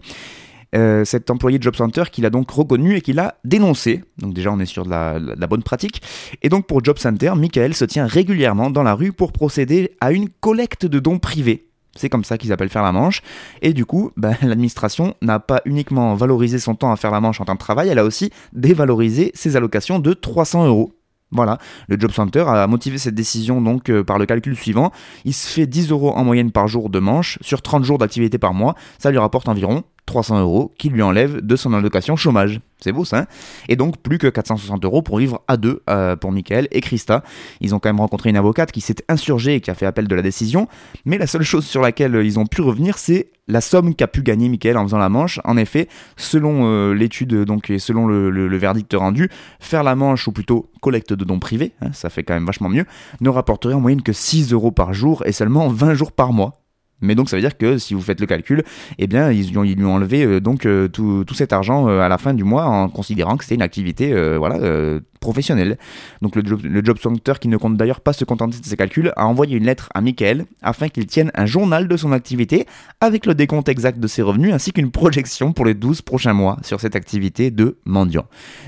Euh, 0.75 1.03
cet 1.03 1.31
employé 1.31 1.57
de 1.57 1.63
Job 1.63 1.75
Center 1.75 2.03
qu'il 2.11 2.27
a 2.27 2.29
donc 2.29 2.51
reconnu 2.51 2.95
et 2.95 3.01
qu'il 3.01 3.17
a 3.19 3.35
dénoncé. 3.43 4.03
Donc 4.19 4.35
déjà 4.35 4.51
on 4.51 4.59
est 4.59 4.67
sur 4.67 4.85
de 4.85 4.89
la, 4.91 5.47
bonne 5.47 5.63
pratique. 5.63 6.01
Et 6.43 6.49
donc 6.49 6.67
pour 6.67 6.83
Job 6.83 6.99
Center, 6.99 7.33
Michael 7.35 7.73
se 7.73 7.85
tient 7.85 8.05
régulièrement 8.05 8.69
dans 8.69 8.83
la 8.83 8.93
rue 8.93 9.11
pour 9.11 9.31
procéder 9.31 9.95
à 9.99 10.11
une 10.11 10.29
collecte 10.29 10.85
de 10.85 10.99
dons 10.99 11.17
privés. 11.17 11.69
C'est 11.95 12.07
comme 12.07 12.23
ça 12.23 12.37
qu'ils 12.37 12.53
appellent 12.53 12.69
faire 12.69 12.83
la 12.83 12.91
manche. 12.91 13.21
Et 13.63 13.73
du 13.73 13.85
coup, 13.85 14.11
bah, 14.15 14.33
l'administration 14.43 15.15
n'a 15.23 15.39
pas 15.39 15.61
uniquement 15.65 16.13
valorisé 16.13 16.59
son 16.59 16.75
temps 16.75 16.91
à 16.91 16.97
faire 16.97 17.11
la 17.11 17.19
manche 17.19 17.41
en 17.41 17.45
temps 17.45 17.55
de 17.55 17.59
travail, 17.59 17.89
elle 17.89 17.99
a 17.99 18.05
aussi 18.05 18.29
dévalorisé 18.53 19.31
ses 19.33 19.55
allocations 19.55 19.97
de 19.97 20.13
300 20.13 20.67
euros. 20.67 20.93
Voilà, 21.31 21.59
le 21.87 21.99
Job 21.99 22.11
Center 22.11 22.45
a 22.47 22.65
motivé 22.65 22.97
cette 22.97 23.13
décision 23.13 23.61
donc 23.61 23.89
euh, 23.89 24.03
par 24.03 24.17
le 24.17 24.25
calcul 24.25 24.55
suivant. 24.55 24.91
Il 25.25 25.33
se 25.33 25.47
fait 25.47 25.67
10 25.67 25.91
euros 25.91 26.11
en 26.15 26.23
moyenne 26.23 26.51
par 26.51 26.67
jour 26.67 26.89
de 26.89 26.99
manche 26.99 27.37
sur 27.41 27.61
30 27.61 27.83
jours 27.83 27.99
d'activité 27.99 28.39
par 28.39 28.55
mois. 28.55 28.73
Ça 28.97 29.11
lui 29.11 29.19
rapporte 29.19 29.47
environ 29.47 29.83
300 30.07 30.39
euros 30.39 30.73
qui 30.79 30.89
lui 30.89 31.03
enlève 31.03 31.41
de 31.41 31.55
son 31.55 31.71
allocation 31.73 32.15
chômage. 32.15 32.61
C'est 32.79 32.91
beau 32.91 33.05
ça. 33.05 33.19
Hein? 33.19 33.25
Et 33.67 33.75
donc 33.75 33.97
plus 33.97 34.17
que 34.17 34.25
460 34.25 34.83
euros 34.85 35.03
pour 35.03 35.19
vivre 35.19 35.43
à 35.47 35.55
deux 35.55 35.83
euh, 35.87 36.15
pour 36.15 36.31
Michael 36.31 36.67
et 36.71 36.81
Christa. 36.81 37.23
Ils 37.61 37.75
ont 37.75 37.79
quand 37.79 37.89
même 37.89 37.99
rencontré 37.99 38.31
une 38.31 38.37
avocate 38.37 38.71
qui 38.71 38.81
s'est 38.81 38.95
insurgée 39.07 39.55
et 39.55 39.61
qui 39.61 39.69
a 39.69 39.75
fait 39.75 39.85
appel 39.85 40.07
de 40.07 40.15
la 40.15 40.23
décision. 40.23 40.67
Mais 41.05 41.19
la 41.19 41.27
seule 41.27 41.43
chose 41.43 41.65
sur 41.65 41.81
laquelle 41.81 42.15
ils 42.23 42.39
ont 42.39 42.47
pu 42.47 42.61
revenir, 42.61 42.97
c'est 42.97 43.29
la 43.49 43.61
somme 43.61 43.95
qu'a 43.95 44.07
pu 44.07 44.21
gagner 44.21 44.47
Michael 44.47 44.77
en 44.77 44.83
faisant 44.83 44.99
la 44.99 45.09
manche. 45.09 45.41
En 45.43 45.57
effet, 45.57 45.89
selon 46.15 46.61
euh, 46.65 46.93
l'étude 46.93 47.43
donc 47.43 47.69
et 47.69 47.79
selon 47.79 48.07
le, 48.07 48.57
verdict 48.57 48.93
rendu, 48.93 49.29
faire 49.59 49.83
la 49.83 49.95
manche 49.95 50.27
ou 50.27 50.31
plutôt 50.31 50.71
collecte 50.81 51.13
de 51.13 51.25
dons 51.25 51.39
privés, 51.39 51.73
hein, 51.81 51.89
ça 51.91 52.09
fait 52.09 52.23
quand 52.23 52.33
même 52.33 52.45
vachement 52.45 52.69
mieux, 52.69 52.85
ne 53.21 53.29
rapporterait 53.29 53.73
en 53.73 53.81
moyenne 53.81 54.01
que 54.01 54.13
6 54.13 54.53
euros 54.53 54.71
par 54.71 54.93
jour 54.93 55.23
et 55.25 55.31
seulement 55.31 55.67
20 55.67 55.95
jours 55.95 56.11
par 56.11 56.31
mois. 56.31 56.61
Mais 57.01 57.15
donc 57.15 57.29
ça 57.29 57.37
veut 57.37 57.41
dire 57.41 57.57
que 57.57 57.77
si 57.77 57.93
vous 57.93 58.01
faites 58.01 58.19
le 58.19 58.27
calcul, 58.27 58.63
eh 58.97 59.07
bien 59.07 59.31
ils, 59.31 59.51
lui 59.51 59.85
ont 59.85 59.93
enlevé 59.93 60.25
euh, 60.25 60.41
donc 60.41 60.65
euh, 60.65 60.89
tout, 60.89 61.25
cet 61.33 61.53
argent 61.53 61.87
à 61.87 62.09
la 62.09 62.17
fin 62.17 62.33
du 62.33 62.43
mois 62.43 62.65
en 62.65 62.89
considérant 62.89 63.37
que 63.37 63.45
c'était 63.45 63.55
une 63.55 63.61
activité 63.61 64.13
voilà 64.37 64.99
professionnel. 65.19 65.77
Donc 66.21 66.35
le 66.35 66.43
job, 66.45 66.61
le 66.63 67.33
qui 67.39 67.47
ne 67.47 67.57
compte 67.57 67.77
d'ailleurs 67.77 68.01
pas 68.01 68.13
se 68.13 68.25
contenter 68.25 68.59
de 68.59 68.65
ses 68.65 68.77
calculs, 68.77 69.11
a 69.15 69.25
envoyé 69.25 69.57
une 69.57 69.65
lettre 69.65 69.89
à 69.93 70.01
Michael 70.01 70.45
afin 70.61 70.89
qu'il 70.89 71.05
tienne 71.05 71.31
un 71.35 71.45
journal 71.45 71.87
de 71.87 71.97
son 71.97 72.11
activité 72.11 72.65
avec 73.01 73.25
le 73.25 73.35
décompte 73.35 73.69
exact 73.69 73.99
de 73.99 74.07
ses 74.07 74.21
revenus 74.21 74.53
ainsi 74.53 74.71
qu'une 74.71 74.91
projection 74.91 75.53
pour 75.53 75.65
les 75.65 75.73
12 75.73 76.01
prochains 76.01 76.33
mois 76.33 76.57
sur 76.63 76.79
cette 76.79 76.95
activité 76.95 77.51
de 77.51 77.77
mendiant. 77.85 78.25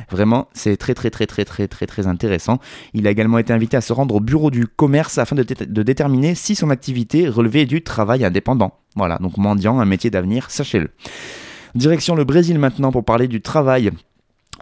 Vraiment, 0.09 0.47
c'est 0.53 0.77
très 0.77 0.93
très 0.93 1.09
très 1.09 1.25
très 1.25 1.45
très 1.45 1.67
très 1.67 1.87
très 1.87 2.07
intéressant. 2.07 2.59
Il 2.93 3.07
a 3.07 3.11
également 3.11 3.37
été 3.37 3.53
invité 3.53 3.77
à 3.77 3.81
se 3.81 3.93
rendre 3.93 4.15
au 4.15 4.19
bureau 4.19 4.51
du 4.51 4.67
commerce 4.67 5.17
afin 5.17 5.35
de 5.35 5.83
déterminer 5.83 6.35
si 6.35 6.55
son 6.55 6.69
activité 6.69 7.27
relevait 7.27 7.65
du 7.65 7.81
travail 7.81 8.23
indépendant. 8.25 8.77
Voilà, 8.95 9.17
donc 9.17 9.37
mendiant, 9.37 9.79
un 9.79 9.85
métier 9.85 10.09
d'avenir, 10.09 10.51
sachez-le. 10.51 10.89
Direction 11.75 12.15
le 12.15 12.25
Brésil 12.25 12.59
maintenant 12.59 12.91
pour 12.91 13.05
parler 13.05 13.29
du 13.29 13.41
travail 13.41 13.91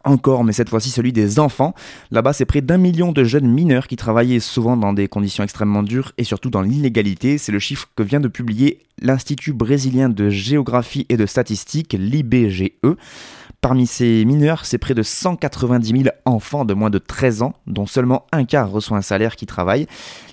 encore, 0.04 0.44
mais 0.44 0.54
cette 0.54 0.70
fois-ci 0.70 0.90
celui 0.90 1.14
des 1.14 1.40
enfants. 1.40 1.74
Là-bas, 2.12 2.34
c'est 2.34 2.46
près 2.46 2.62
d'un 2.62 2.78
million 2.78 3.12
de 3.12 3.24
jeunes 3.24 3.48
mineurs 3.48 3.88
qui 3.88 3.96
travaillaient 3.96 4.40
souvent 4.40 4.78
dans 4.78 4.94
des 4.94 5.08
conditions 5.08 5.44
extrêmement 5.44 5.84
dures 5.84 6.12
et 6.18 6.24
surtout 6.24 6.50
dans 6.50 6.62
l'illégalité. 6.62 7.38
C'est 7.38 7.52
le 7.52 7.60
chiffre 7.60 7.90
que 7.96 8.04
vient 8.04 8.20
de 8.20 8.28
publier 8.28 8.80
l'Institut 9.02 9.54
brésilien 9.54 10.10
de 10.10 10.30
géographie 10.30 11.06
et 11.10 11.18
de 11.18 11.26
statistique, 11.26 11.96
l'IBGE. 11.98 12.72
Parmi 13.62 13.88
ces 13.88 14.24
mineurs, 14.24 14.64
c'est 14.64 14.78
près 14.78 14.94
de 14.94 15.04
190 15.04 16.04
000 16.04 16.16
enfants 16.24 16.64
de 16.64 16.74
moins 16.74 16.90
de 16.90 16.98
13 16.98 17.42
ans, 17.42 17.54
dont 17.68 17.86
seulement 17.86 18.26
un 18.32 18.46
quart 18.46 18.72
reçoit 18.72 18.98
un 18.98 19.02
salaire 19.02 19.36
qui 19.36 19.46
travaille. 19.46 19.86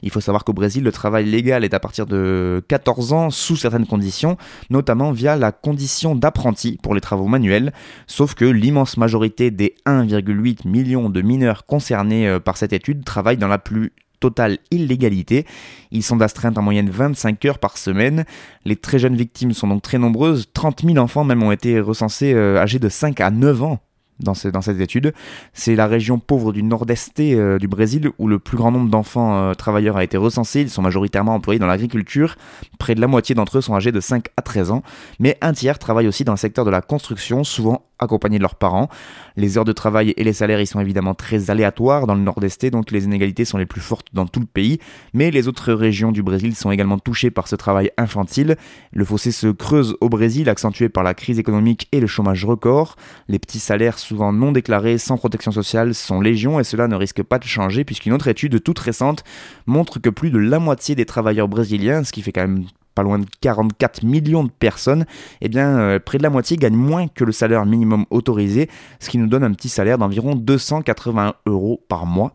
Il 0.02 0.10
faut 0.10 0.20
savoir 0.20 0.44
qu'au 0.44 0.52
Brésil, 0.52 0.84
le 0.84 0.92
travail 0.92 1.24
légal 1.24 1.64
est 1.64 1.74
à 1.74 1.80
partir 1.80 2.06
de 2.06 2.62
14 2.68 3.12
ans 3.12 3.30
sous 3.30 3.56
certaines 3.56 3.86
conditions, 3.86 4.36
notamment 4.70 5.10
via 5.10 5.34
la 5.34 5.50
condition 5.50 6.14
d'apprenti 6.14 6.78
pour 6.80 6.94
les 6.94 7.00
travaux 7.00 7.26
manuels, 7.26 7.72
sauf 8.06 8.34
que 8.34 8.44
l'immense 8.44 8.96
majorité 8.96 9.50
des 9.50 9.74
1,8 9.86 10.68
million 10.68 11.10
de 11.10 11.20
mineurs 11.20 11.66
concernés 11.66 12.28
euh, 12.28 12.38
par 12.38 12.56
cette 12.56 12.72
étude 12.72 13.04
travaillent 13.04 13.38
dans 13.38 13.48
la 13.48 13.58
plus 13.58 13.92
totale 14.20 14.58
illégalité. 14.70 15.46
Ils 15.90 16.02
sont 16.02 16.16
d'astreinte 16.16 16.58
en 16.58 16.62
moyenne 16.62 16.90
25 16.90 17.44
heures 17.44 17.58
par 17.58 17.78
semaine. 17.78 18.24
Les 18.64 18.76
très 18.76 18.98
jeunes 18.98 19.16
victimes 19.16 19.52
sont 19.52 19.68
donc 19.68 19.82
très 19.82 19.98
nombreuses. 19.98 20.48
30 20.52 20.84
000 20.84 20.98
enfants 20.98 21.24
même 21.24 21.42
ont 21.42 21.52
été 21.52 21.80
recensés 21.80 22.32
euh, 22.34 22.58
âgés 22.58 22.78
de 22.78 22.88
5 22.88 23.20
à 23.20 23.30
9 23.30 23.62
ans 23.62 23.80
dans, 24.20 24.34
dans, 24.52 24.62
cette 24.62 24.80
étude. 24.80 25.12
C'est 25.52 25.74
la 25.74 25.86
région 25.86 26.18
pauvre 26.18 26.52
du 26.52 26.62
nord-est 26.62 27.20
euh, 27.20 27.58
du 27.58 27.68
Brésil 27.68 28.10
où 28.18 28.28
le 28.28 28.38
plus 28.38 28.56
grand 28.56 28.72
nombre 28.72 28.90
d'enfants 28.90 29.36
euh, 29.36 29.54
travailleurs 29.54 29.96
a 29.96 30.04
été 30.04 30.16
recensé. 30.16 30.60
Ils 30.60 30.70
sont 30.70 30.82
majoritairement 30.82 31.34
employés 31.34 31.58
dans 31.58 31.66
l'agriculture. 31.66 32.36
Près 32.78 32.94
de 32.94 33.00
la 33.00 33.06
moitié 33.06 33.34
d'entre 33.34 33.58
eux 33.58 33.60
sont 33.60 33.74
âgés 33.74 33.92
de 33.92 34.00
5 34.00 34.26
à 34.36 34.42
13 34.42 34.70
ans. 34.70 34.82
Mais 35.18 35.36
un 35.40 35.52
tiers 35.52 35.78
travaille 35.78 36.08
aussi 36.08 36.24
dans 36.24 36.32
le 36.32 36.38
secteur 36.38 36.64
de 36.64 36.70
la 36.70 36.80
construction, 36.80 37.44
souvent 37.44 37.82
accompagnés 37.98 38.38
de 38.38 38.42
leurs 38.42 38.56
parents. 38.56 38.88
Les 39.36 39.58
heures 39.58 39.64
de 39.64 39.72
travail 39.72 40.14
et 40.16 40.24
les 40.24 40.32
salaires 40.32 40.60
y 40.60 40.66
sont 40.66 40.80
évidemment 40.80 41.14
très 41.14 41.50
aléatoires 41.50 42.06
dans 42.06 42.14
le 42.14 42.20
nord-est, 42.20 42.66
donc 42.66 42.90
les 42.90 43.04
inégalités 43.04 43.44
sont 43.44 43.58
les 43.58 43.66
plus 43.66 43.80
fortes 43.80 44.08
dans 44.12 44.26
tout 44.26 44.40
le 44.40 44.46
pays, 44.46 44.78
mais 45.14 45.30
les 45.30 45.48
autres 45.48 45.72
régions 45.72 46.12
du 46.12 46.22
Brésil 46.22 46.54
sont 46.54 46.70
également 46.70 46.98
touchées 46.98 47.30
par 47.30 47.48
ce 47.48 47.56
travail 47.56 47.90
infantile. 47.96 48.56
Le 48.92 49.04
fossé 49.04 49.32
se 49.32 49.48
creuse 49.48 49.96
au 50.00 50.08
Brésil, 50.08 50.48
accentué 50.48 50.88
par 50.88 51.04
la 51.04 51.14
crise 51.14 51.38
économique 51.38 51.88
et 51.92 52.00
le 52.00 52.06
chômage 52.06 52.44
record. 52.44 52.96
Les 53.28 53.38
petits 53.38 53.58
salaires 53.58 53.98
souvent 54.06 54.32
non 54.32 54.52
déclarés, 54.52 54.98
sans 54.98 55.16
protection 55.16 55.50
sociale, 55.50 55.94
sont 55.94 56.20
légion 56.20 56.60
et 56.60 56.64
cela 56.64 56.86
ne 56.88 56.94
risque 56.94 57.22
pas 57.22 57.38
de 57.38 57.44
changer 57.44 57.84
puisqu'une 57.84 58.12
autre 58.12 58.28
étude 58.28 58.62
toute 58.62 58.78
récente 58.78 59.24
montre 59.66 59.98
que 59.98 60.10
plus 60.10 60.30
de 60.30 60.38
la 60.38 60.58
moitié 60.58 60.94
des 60.94 61.06
travailleurs 61.06 61.48
brésiliens, 61.48 62.04
ce 62.04 62.12
qui 62.12 62.22
fait 62.22 62.32
quand 62.32 62.42
même 62.42 62.64
pas 62.94 63.02
loin 63.02 63.18
de 63.18 63.26
44 63.40 64.04
millions 64.04 64.44
de 64.44 64.50
personnes, 64.50 65.04
eh 65.40 65.48
bien, 65.48 65.78
euh, 65.78 65.98
près 65.98 66.18
de 66.18 66.22
la 66.22 66.30
moitié 66.30 66.56
gagnent 66.56 66.76
moins 66.76 67.08
que 67.08 67.24
le 67.24 67.32
salaire 67.32 67.66
minimum 67.66 68.06
autorisé, 68.10 68.70
ce 69.00 69.10
qui 69.10 69.18
nous 69.18 69.26
donne 69.26 69.44
un 69.44 69.52
petit 69.52 69.68
salaire 69.68 69.98
d'environ 69.98 70.34
280 70.34 71.34
euros 71.46 71.84
par 71.88 72.06
mois. 72.06 72.32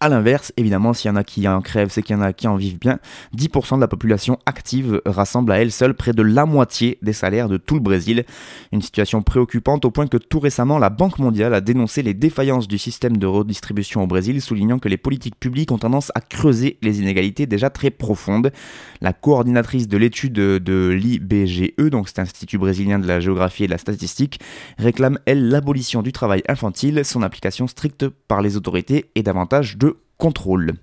A 0.00 0.08
l'inverse, 0.08 0.52
évidemment, 0.56 0.92
s'il 0.92 1.08
y 1.08 1.12
en 1.12 1.16
a 1.16 1.24
qui 1.24 1.46
en 1.46 1.60
crèvent, 1.60 1.90
c'est 1.90 2.02
qu'il 2.02 2.16
y 2.16 2.18
en 2.18 2.22
a 2.22 2.32
qui 2.32 2.48
en 2.48 2.56
vivent 2.56 2.78
bien. 2.78 2.98
10% 3.36 3.76
de 3.76 3.80
la 3.80 3.88
population 3.88 4.38
active 4.44 5.00
rassemble 5.06 5.52
à 5.52 5.60
elle 5.60 5.70
seule 5.70 5.94
près 5.94 6.12
de 6.12 6.22
la 6.22 6.46
moitié 6.46 6.98
des 7.02 7.12
salaires 7.12 7.48
de 7.48 7.56
tout 7.56 7.74
le 7.74 7.80
Brésil. 7.80 8.24
Une 8.72 8.82
situation 8.82 9.22
préoccupante 9.22 9.84
au 9.84 9.90
point 9.90 10.06
que 10.06 10.16
tout 10.16 10.40
récemment, 10.40 10.78
la 10.78 10.90
Banque 10.90 11.18
mondiale 11.18 11.54
a 11.54 11.60
dénoncé 11.60 12.02
les 12.02 12.14
défaillances 12.14 12.66
du 12.66 12.78
système 12.78 13.18
de 13.18 13.26
redistribution 13.26 14.02
au 14.02 14.06
Brésil, 14.06 14.40
soulignant 14.40 14.78
que 14.78 14.88
les 14.88 14.96
politiques 14.96 15.38
publiques 15.38 15.70
ont 15.70 15.78
tendance 15.78 16.10
à 16.14 16.20
creuser 16.20 16.78
les 16.82 17.00
inégalités 17.00 17.46
déjà 17.46 17.70
très 17.70 17.90
profondes. 17.90 18.52
La 19.00 19.12
coordinatrice 19.12 19.86
de 19.86 19.96
l'étude 19.96 20.32
de 20.32 20.88
l'IBGE, 20.88 21.72
donc 21.90 22.08
cet 22.08 22.18
Institut 22.18 22.58
brésilien 22.58 22.98
de 22.98 23.06
la 23.06 23.20
géographie 23.20 23.64
et 23.64 23.66
de 23.66 23.72
la 23.72 23.78
statistique, 23.78 24.40
réclame, 24.78 25.18
elle, 25.26 25.48
l'abolition 25.48 26.02
du 26.02 26.12
travail 26.12 26.42
infantile, 26.48 27.04
son 27.04 27.22
application 27.22 27.66
stricte 27.66 28.08
par 28.08 28.40
les 28.40 28.56
autorités 28.56 29.10
et 29.14 29.22
davantage 29.22 29.73
de 29.76 29.96
contrôle. 30.18 30.74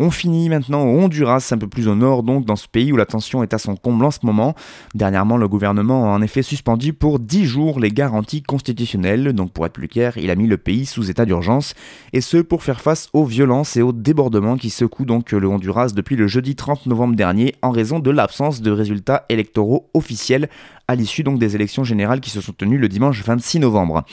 On 0.00 0.12
finit 0.12 0.48
maintenant 0.48 0.84
au 0.84 1.00
Honduras, 1.00 1.48
un 1.50 1.58
peu 1.58 1.66
plus 1.66 1.88
au 1.88 1.96
nord, 1.96 2.22
donc 2.22 2.44
dans 2.44 2.54
ce 2.54 2.68
pays 2.68 2.92
où 2.92 2.96
la 2.96 3.04
tension 3.04 3.42
est 3.42 3.52
à 3.52 3.58
son 3.58 3.74
comble 3.74 4.04
en 4.04 4.12
ce 4.12 4.20
moment. 4.22 4.54
Dernièrement, 4.94 5.36
le 5.36 5.48
gouvernement 5.48 6.04
a 6.04 6.16
en 6.16 6.22
effet 6.22 6.42
suspendu 6.42 6.92
pour 6.92 7.18
10 7.18 7.46
jours 7.46 7.80
les 7.80 7.90
garanties 7.90 8.44
constitutionnelles, 8.44 9.32
donc 9.32 9.50
pour 9.50 9.66
être 9.66 9.72
plus 9.72 9.88
clair, 9.88 10.16
il 10.16 10.30
a 10.30 10.36
mis 10.36 10.46
le 10.46 10.56
pays 10.56 10.86
sous 10.86 11.10
état 11.10 11.24
d'urgence, 11.24 11.74
et 12.12 12.20
ce 12.20 12.36
pour 12.36 12.62
faire 12.62 12.80
face 12.80 13.08
aux 13.12 13.24
violences 13.24 13.76
et 13.76 13.82
aux 13.82 13.92
débordements 13.92 14.56
qui 14.56 14.70
secouent 14.70 15.04
le 15.04 15.48
Honduras 15.48 15.88
depuis 15.88 16.14
le 16.14 16.28
jeudi 16.28 16.54
30 16.54 16.86
novembre 16.86 17.16
dernier 17.16 17.56
en 17.62 17.72
raison 17.72 17.98
de 17.98 18.10
l'absence 18.12 18.62
de 18.62 18.70
résultats 18.70 19.24
électoraux 19.28 19.90
officiels 19.94 20.48
à 20.88 20.94
l'issue 20.94 21.22
donc 21.22 21.38
des 21.38 21.54
élections 21.54 21.84
générales 21.84 22.20
qui 22.20 22.30
se 22.30 22.40
sont 22.40 22.52
tenues 22.52 22.78
le 22.78 22.88
dimanche 22.88 23.22
26 23.22 23.60
novembre. 23.60 24.04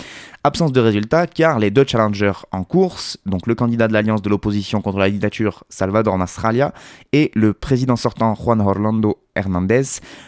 Absence 0.43 0.73
de 0.73 0.81
résultats 0.81 1.25
car 1.25 1.57
les 1.57 1.71
deux 1.71 1.85
challengers 1.87 2.45
en 2.51 2.63
course, 2.65 3.17
donc 3.25 3.47
le 3.47 3.55
candidat 3.55 3.87
de 3.87 3.93
l'alliance 3.93 4.21
de 4.21 4.29
l'opposition 4.29 4.81
contre 4.81 4.99
la 4.99 5.09
dictature 5.09 5.63
Salvador 5.69 6.17
Nasrallah 6.17 6.73
et 7.13 7.31
le 7.33 7.53
président 7.53 7.95
sortant 7.95 8.35
Juan 8.35 8.59
Orlando 8.59 9.24
Hernandez 9.35 9.83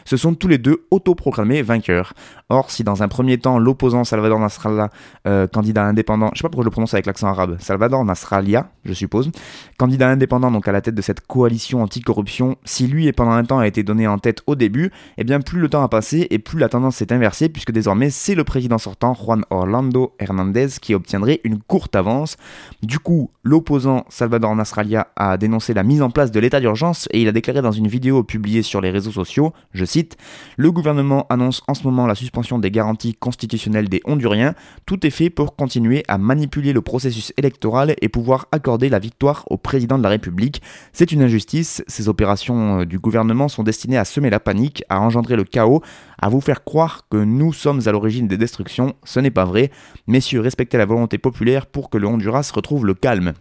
se 0.05 0.17
sont 0.17 0.35
tous 0.35 0.47
les 0.47 0.57
deux 0.57 0.85
autoproclamés 0.91 1.61
vainqueurs. 1.61 2.13
Or, 2.49 2.71
si 2.71 2.83
dans 2.83 3.03
un 3.03 3.07
premier 3.07 3.37
temps, 3.37 3.59
l'opposant 3.59 4.03
Salvador 4.03 4.39
Nasrallah, 4.39 4.89
euh, 5.27 5.47
candidat 5.47 5.83
indépendant, 5.83 6.29
je 6.33 6.39
sais 6.39 6.43
pas 6.43 6.49
pourquoi 6.49 6.63
je 6.63 6.67
le 6.67 6.71
prononce 6.71 6.93
avec 6.93 7.05
l'accent 7.05 7.27
arabe, 7.27 7.57
Salvador 7.59 8.05
Nasrallah, 8.05 8.69
je 8.85 8.93
suppose, 8.93 9.31
candidat 9.77 10.09
indépendant 10.09 10.49
donc 10.49 10.67
à 10.67 10.71
la 10.71 10.81
tête 10.81 10.95
de 10.95 11.01
cette 11.01 11.27
coalition 11.27 11.83
anticorruption, 11.83 12.57
si 12.63 12.87
lui 12.87 13.07
et 13.07 13.11
pendant 13.11 13.31
un 13.31 13.43
temps 13.43 13.59
a 13.59 13.67
été 13.67 13.83
donné 13.83 14.07
en 14.07 14.17
tête 14.17 14.43
au 14.47 14.55
début, 14.55 14.91
eh 15.17 15.23
bien 15.23 15.41
plus 15.41 15.59
le 15.59 15.69
temps 15.69 15.83
a 15.83 15.89
passé 15.89 16.27
et 16.29 16.39
plus 16.39 16.59
la 16.59 16.69
tendance 16.69 16.97
s'est 16.97 17.11
inversée 17.11 17.49
puisque 17.49 17.71
désormais 17.71 18.09
c'est 18.09 18.35
le 18.35 18.43
président 18.43 18.77
sortant 18.77 19.13
Juan 19.13 19.43
Orlando 19.49 20.13
Hernandez 20.19 20.67
qui 20.81 20.95
obtiendrait 20.95 21.41
une 21.43 21.59
courte 21.59 21.95
avance. 21.95 22.37
Du 22.81 22.99
coup, 22.99 23.31
l'opposant 23.43 24.05
Salvador 24.09 24.55
Nasrallah 24.55 25.07
a 25.15 25.37
dénoncé 25.37 25.73
la 25.73 25.83
mise 25.83 26.01
en 26.01 26.09
place 26.09 26.31
de 26.31 26.39
l'état 26.39 26.59
d'urgence 26.59 27.07
et 27.11 27.21
il 27.21 27.27
a 27.27 27.31
déclaré 27.31 27.61
dans 27.61 27.71
une 27.71 27.87
vidéo 27.87 28.23
publiée 28.23 28.61
sur 28.61 28.81
les 28.81 28.91
réseaux 28.97 29.11
sociaux, 29.11 29.53
je 29.73 29.85
cite, 29.85 30.17
Le 30.57 30.71
gouvernement 30.71 31.25
annonce 31.29 31.61
en 31.67 31.73
ce 31.73 31.83
moment 31.83 32.07
la 32.07 32.15
suspension 32.15 32.59
des 32.59 32.71
garanties 32.71 33.13
constitutionnelles 33.13 33.89
des 33.89 34.01
Honduriens. 34.05 34.55
Tout 34.85 35.05
est 35.05 35.11
fait 35.11 35.29
pour 35.29 35.55
continuer 35.55 36.03
à 36.07 36.17
manipuler 36.17 36.73
le 36.73 36.81
processus 36.81 37.31
électoral 37.37 37.95
et 38.01 38.09
pouvoir 38.09 38.47
accorder 38.51 38.89
la 38.89 38.99
victoire 38.99 39.43
au 39.49 39.57
président 39.57 39.97
de 39.97 40.03
la 40.03 40.09
République. 40.09 40.61
C'est 40.93 41.11
une 41.11 41.21
injustice. 41.21 41.83
Ces 41.87 42.09
opérations 42.09 42.81
euh, 42.81 42.85
du 42.85 42.99
gouvernement 42.99 43.47
sont 43.47 43.63
destinées 43.63 43.97
à 43.97 44.05
semer 44.05 44.29
la 44.29 44.39
panique, 44.39 44.83
à 44.89 44.99
engendrer 44.99 45.35
le 45.35 45.43
chaos, 45.43 45.81
à 46.19 46.29
vous 46.29 46.41
faire 46.41 46.63
croire 46.63 47.07
que 47.09 47.17
nous 47.17 47.53
sommes 47.53 47.81
à 47.85 47.91
l'origine 47.91 48.27
des 48.27 48.37
destructions. 48.37 48.95
Ce 49.03 49.19
n'est 49.19 49.31
pas 49.31 49.45
vrai. 49.45 49.71
Messieurs, 50.07 50.41
respectez 50.41 50.77
la 50.77 50.85
volonté 50.85 51.17
populaire 51.17 51.67
pour 51.67 51.89
que 51.89 51.97
le 51.97 52.07
Honduras 52.07 52.51
retrouve 52.53 52.85
le 52.85 52.93
calme. 52.93 53.33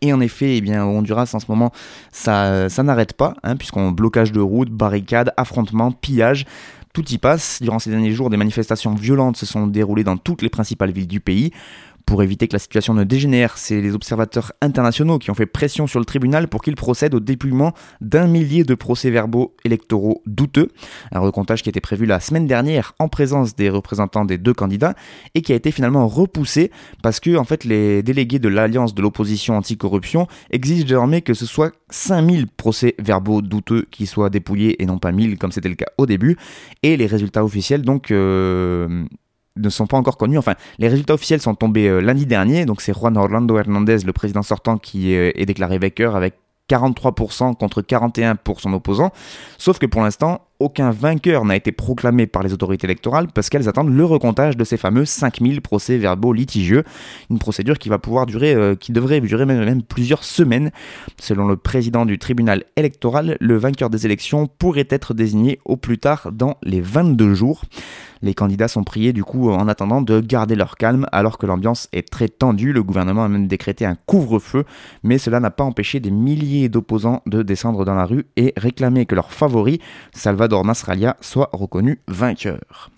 Et 0.00 0.12
en 0.12 0.20
effet, 0.20 0.56
eh 0.56 0.60
bien, 0.60 0.84
au 0.84 0.90
Honduras, 0.90 1.30
en 1.32 1.38
ce 1.38 1.46
moment, 1.48 1.72
ça, 2.12 2.68
ça 2.68 2.82
n'arrête 2.82 3.12
pas, 3.12 3.34
hein, 3.42 3.56
puisqu'on 3.56 3.92
blocage 3.92 4.32
de 4.32 4.40
routes, 4.40 4.70
barricades, 4.70 5.32
affrontements, 5.36 5.92
pillages. 5.92 6.44
Tout 6.92 7.04
y 7.10 7.18
passe. 7.18 7.60
Durant 7.60 7.78
ces 7.78 7.90
derniers 7.90 8.12
jours, 8.12 8.30
des 8.30 8.36
manifestations 8.36 8.94
violentes 8.94 9.36
se 9.36 9.46
sont 9.46 9.66
déroulées 9.66 10.04
dans 10.04 10.16
toutes 10.16 10.42
les 10.42 10.48
principales 10.48 10.92
villes 10.92 11.06
du 11.06 11.20
pays. 11.20 11.52
Pour 12.06 12.22
éviter 12.22 12.46
que 12.46 12.52
la 12.52 12.60
situation 12.60 12.94
ne 12.94 13.02
dégénère, 13.02 13.58
c'est 13.58 13.80
les 13.80 13.92
observateurs 13.92 14.52
internationaux 14.62 15.18
qui 15.18 15.32
ont 15.32 15.34
fait 15.34 15.44
pression 15.44 15.88
sur 15.88 15.98
le 15.98 16.04
tribunal 16.04 16.46
pour 16.46 16.62
qu'il 16.62 16.76
procède 16.76 17.14
au 17.14 17.20
dépouillement 17.20 17.72
d'un 18.00 18.28
millier 18.28 18.62
de 18.62 18.76
procès-verbaux 18.76 19.56
électoraux 19.64 20.22
douteux. 20.24 20.68
Un 21.10 21.18
recomptage 21.18 21.64
qui 21.64 21.68
était 21.68 21.80
prévu 21.80 22.06
la 22.06 22.20
semaine 22.20 22.46
dernière 22.46 22.94
en 23.00 23.08
présence 23.08 23.56
des 23.56 23.68
représentants 23.70 24.24
des 24.24 24.38
deux 24.38 24.54
candidats 24.54 24.94
et 25.34 25.42
qui 25.42 25.52
a 25.52 25.56
été 25.56 25.72
finalement 25.72 26.06
repoussé 26.06 26.70
parce 27.02 27.18
que 27.18 27.36
en 27.36 27.42
fait 27.42 27.64
les 27.64 28.04
délégués 28.04 28.38
de 28.38 28.48
l'Alliance 28.48 28.94
de 28.94 29.02
l'opposition 29.02 29.56
anticorruption 29.56 30.28
exigent 30.50 30.86
désormais 30.86 31.22
que 31.22 31.34
ce 31.34 31.44
soit 31.44 31.72
5000 31.90 32.46
procès-verbaux 32.46 33.42
douteux 33.42 33.84
qui 33.90 34.06
soient 34.06 34.30
dépouillés 34.30 34.80
et 34.80 34.86
non 34.86 34.98
pas 34.98 35.10
1000 35.10 35.38
comme 35.38 35.50
c'était 35.50 35.68
le 35.68 35.74
cas 35.74 35.90
au 35.98 36.06
début. 36.06 36.36
Et 36.84 36.96
les 36.96 37.06
résultats 37.06 37.44
officiels 37.44 37.82
donc 37.82 38.12
euh, 38.12 39.04
ne 39.56 39.68
sont 39.68 39.86
pas 39.86 39.96
encore 39.96 40.16
connus. 40.16 40.38
Enfin, 40.38 40.54
les 40.78 40.88
résultats 40.88 41.14
officiels 41.14 41.40
sont 41.40 41.54
tombés 41.54 41.88
euh, 41.88 42.00
lundi 42.00 42.26
dernier. 42.26 42.64
Donc, 42.66 42.80
c'est 42.80 42.92
Juan 42.94 43.16
Orlando 43.16 43.58
Hernandez, 43.58 43.98
le 44.04 44.12
président 44.12 44.42
sortant, 44.42 44.78
qui 44.78 45.14
euh, 45.14 45.32
est 45.34 45.46
déclaré 45.46 45.78
vainqueur 45.78 46.16
avec 46.16 46.34
43% 46.68 47.54
contre 47.56 47.82
41% 47.82 48.36
pour 48.36 48.60
son 48.60 48.72
opposant. 48.72 49.12
Sauf 49.58 49.78
que 49.78 49.86
pour 49.86 50.02
l'instant, 50.02 50.45
aucun 50.58 50.90
vainqueur 50.90 51.44
n'a 51.44 51.56
été 51.56 51.72
proclamé 51.72 52.26
par 52.26 52.42
les 52.42 52.52
autorités 52.52 52.86
électorales 52.86 53.28
parce 53.34 53.50
qu'elles 53.50 53.68
attendent 53.68 53.94
le 53.94 54.04
recomptage 54.04 54.56
de 54.56 54.64
ces 54.64 54.76
fameux 54.76 55.04
5000 55.04 55.60
procès-verbaux 55.60 56.32
litigieux. 56.32 56.84
Une 57.30 57.38
procédure 57.38 57.78
qui 57.78 57.88
va 57.88 57.98
pouvoir 57.98 58.26
durer, 58.26 58.54
euh, 58.54 58.74
qui 58.74 58.92
devrait 58.92 59.20
durer 59.20 59.44
même, 59.44 59.82
plusieurs 59.82 60.24
semaines. 60.24 60.70
Selon 61.20 61.46
le 61.46 61.56
président 61.56 62.06
du 62.06 62.18
tribunal 62.18 62.64
électoral, 62.76 63.36
le 63.40 63.56
vainqueur 63.56 63.90
des 63.90 64.06
élections 64.06 64.46
pourrait 64.46 64.88
être 64.90 65.14
désigné 65.14 65.60
au 65.64 65.76
plus 65.76 65.98
tard 65.98 66.30
dans 66.32 66.56
les 66.62 66.80
22 66.80 67.34
jours. 67.34 67.62
Les 68.22 68.32
candidats 68.32 68.68
sont 68.68 68.82
priés 68.82 69.12
du 69.12 69.24
coup 69.24 69.50
en 69.50 69.68
attendant 69.68 70.00
de 70.00 70.20
garder 70.20 70.56
leur 70.56 70.76
calme 70.76 71.06
alors 71.12 71.36
que 71.36 71.44
l'ambiance 71.44 71.88
est 71.92 72.08
très 72.08 72.28
tendue. 72.28 72.72
Le 72.72 72.82
gouvernement 72.82 73.24
a 73.24 73.28
même 73.28 73.46
décrété 73.46 73.84
un 73.84 73.96
couvre-feu, 74.06 74.64
mais 75.02 75.18
cela 75.18 75.38
n'a 75.38 75.50
pas 75.50 75.64
empêché 75.64 76.00
des 76.00 76.10
milliers 76.10 76.68
d'opposants 76.70 77.22
de 77.26 77.42
descendre 77.42 77.84
dans 77.84 77.94
la 77.94 78.06
rue 78.06 78.26
et 78.36 78.54
réclamer 78.56 79.04
que 79.04 79.14
leur 79.14 79.32
favori, 79.32 79.80
Salvador 80.12 80.45
Nasrallah, 80.64 81.16
soit 81.20 81.50
reconnu 81.52 82.00
vainqueur. 82.08 82.90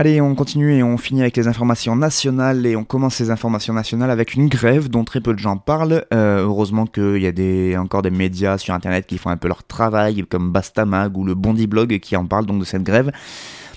Allez, 0.00 0.20
on 0.20 0.36
continue 0.36 0.76
et 0.76 0.84
on 0.84 0.96
finit 0.96 1.22
avec 1.22 1.36
les 1.36 1.48
informations 1.48 1.96
nationales 1.96 2.64
et 2.66 2.76
on 2.76 2.84
commence 2.84 3.16
ces 3.16 3.32
informations 3.32 3.74
nationales 3.74 4.12
avec 4.12 4.34
une 4.34 4.46
grève 4.46 4.88
dont 4.88 5.02
très 5.02 5.20
peu 5.20 5.34
de 5.34 5.40
gens 5.40 5.56
parlent. 5.56 6.04
Euh, 6.14 6.44
heureusement 6.44 6.86
qu'il 6.86 7.20
y 7.20 7.74
a 7.74 7.82
encore 7.82 8.02
des 8.02 8.10
médias 8.12 8.58
sur 8.58 8.74
internet 8.74 9.08
qui 9.08 9.18
font 9.18 9.30
un 9.30 9.36
peu 9.36 9.48
leur 9.48 9.64
travail, 9.64 10.24
comme 10.30 10.52
Bastamag 10.52 11.18
ou 11.18 11.24
le 11.24 11.34
Bondi 11.34 11.66
Blog 11.66 11.98
qui 11.98 12.14
en 12.14 12.26
parlent 12.26 12.46
donc 12.46 12.60
de 12.60 12.64
cette 12.64 12.84
grève. 12.84 13.10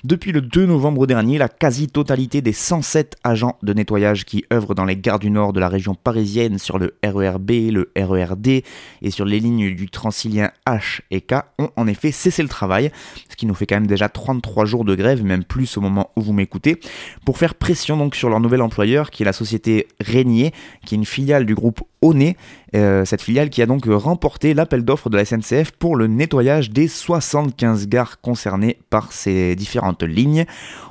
Depuis 0.03 0.31
le 0.31 0.41
2 0.41 0.65
novembre 0.65 1.05
dernier, 1.05 1.37
la 1.37 1.47
quasi-totalité 1.47 2.41
des 2.41 2.53
107 2.53 3.17
agents 3.23 3.59
de 3.61 3.71
nettoyage 3.71 4.25
qui 4.25 4.43
œuvrent 4.51 4.73
dans 4.73 4.85
les 4.85 4.97
gares 4.97 5.19
du 5.19 5.29
Nord 5.29 5.53
de 5.53 5.59
la 5.59 5.69
région 5.69 5.93
parisienne 5.93 6.57
sur 6.57 6.79
le 6.79 6.95
RERB, 7.03 7.51
le 7.69 7.91
RERD 7.95 8.47
et 8.47 9.11
sur 9.11 9.25
les 9.25 9.39
lignes 9.39 9.75
du 9.75 9.89
Transilien 9.91 10.49
H 10.65 11.01
et 11.11 11.21
K 11.21 11.35
ont 11.59 11.69
en 11.75 11.85
effet 11.85 12.11
cessé 12.11 12.41
le 12.41 12.49
travail, 12.49 12.91
ce 13.29 13.35
qui 13.35 13.45
nous 13.45 13.53
fait 13.53 13.67
quand 13.67 13.75
même 13.75 13.85
déjà 13.85 14.09
33 14.09 14.65
jours 14.65 14.85
de 14.85 14.95
grève, 14.95 15.23
même 15.23 15.43
plus 15.43 15.77
au 15.77 15.81
moment 15.81 16.09
où 16.15 16.21
vous 16.21 16.33
m'écoutez, 16.33 16.79
pour 17.23 17.37
faire 17.37 17.53
pression 17.53 17.95
donc 17.95 18.15
sur 18.15 18.29
leur 18.29 18.39
nouvel 18.39 18.63
employeur 18.63 19.11
qui 19.11 19.21
est 19.21 19.25
la 19.25 19.33
société 19.33 19.87
Régnier, 19.99 20.51
qui 20.83 20.95
est 20.95 20.97
une 20.97 21.05
filiale 21.05 21.45
du 21.45 21.53
groupe 21.53 21.81
Oné, 22.01 22.35
euh, 22.75 23.05
cette 23.05 23.21
filiale 23.21 23.49
qui 23.49 23.61
a 23.61 23.67
donc 23.67 23.85
remporté 23.85 24.53
l'appel 24.53 24.83
d'offres 24.83 25.09
de 25.09 25.17
la 25.17 25.25
SNCF 25.25 25.71
pour 25.71 25.95
le 25.95 26.07
nettoyage 26.07 26.71
des 26.71 26.87
75 26.87 27.87
gares 27.87 28.21
concernées 28.21 28.79
par 28.89 29.13
ces 29.13 29.55
différentes 29.55 30.01
lignes. 30.01 30.45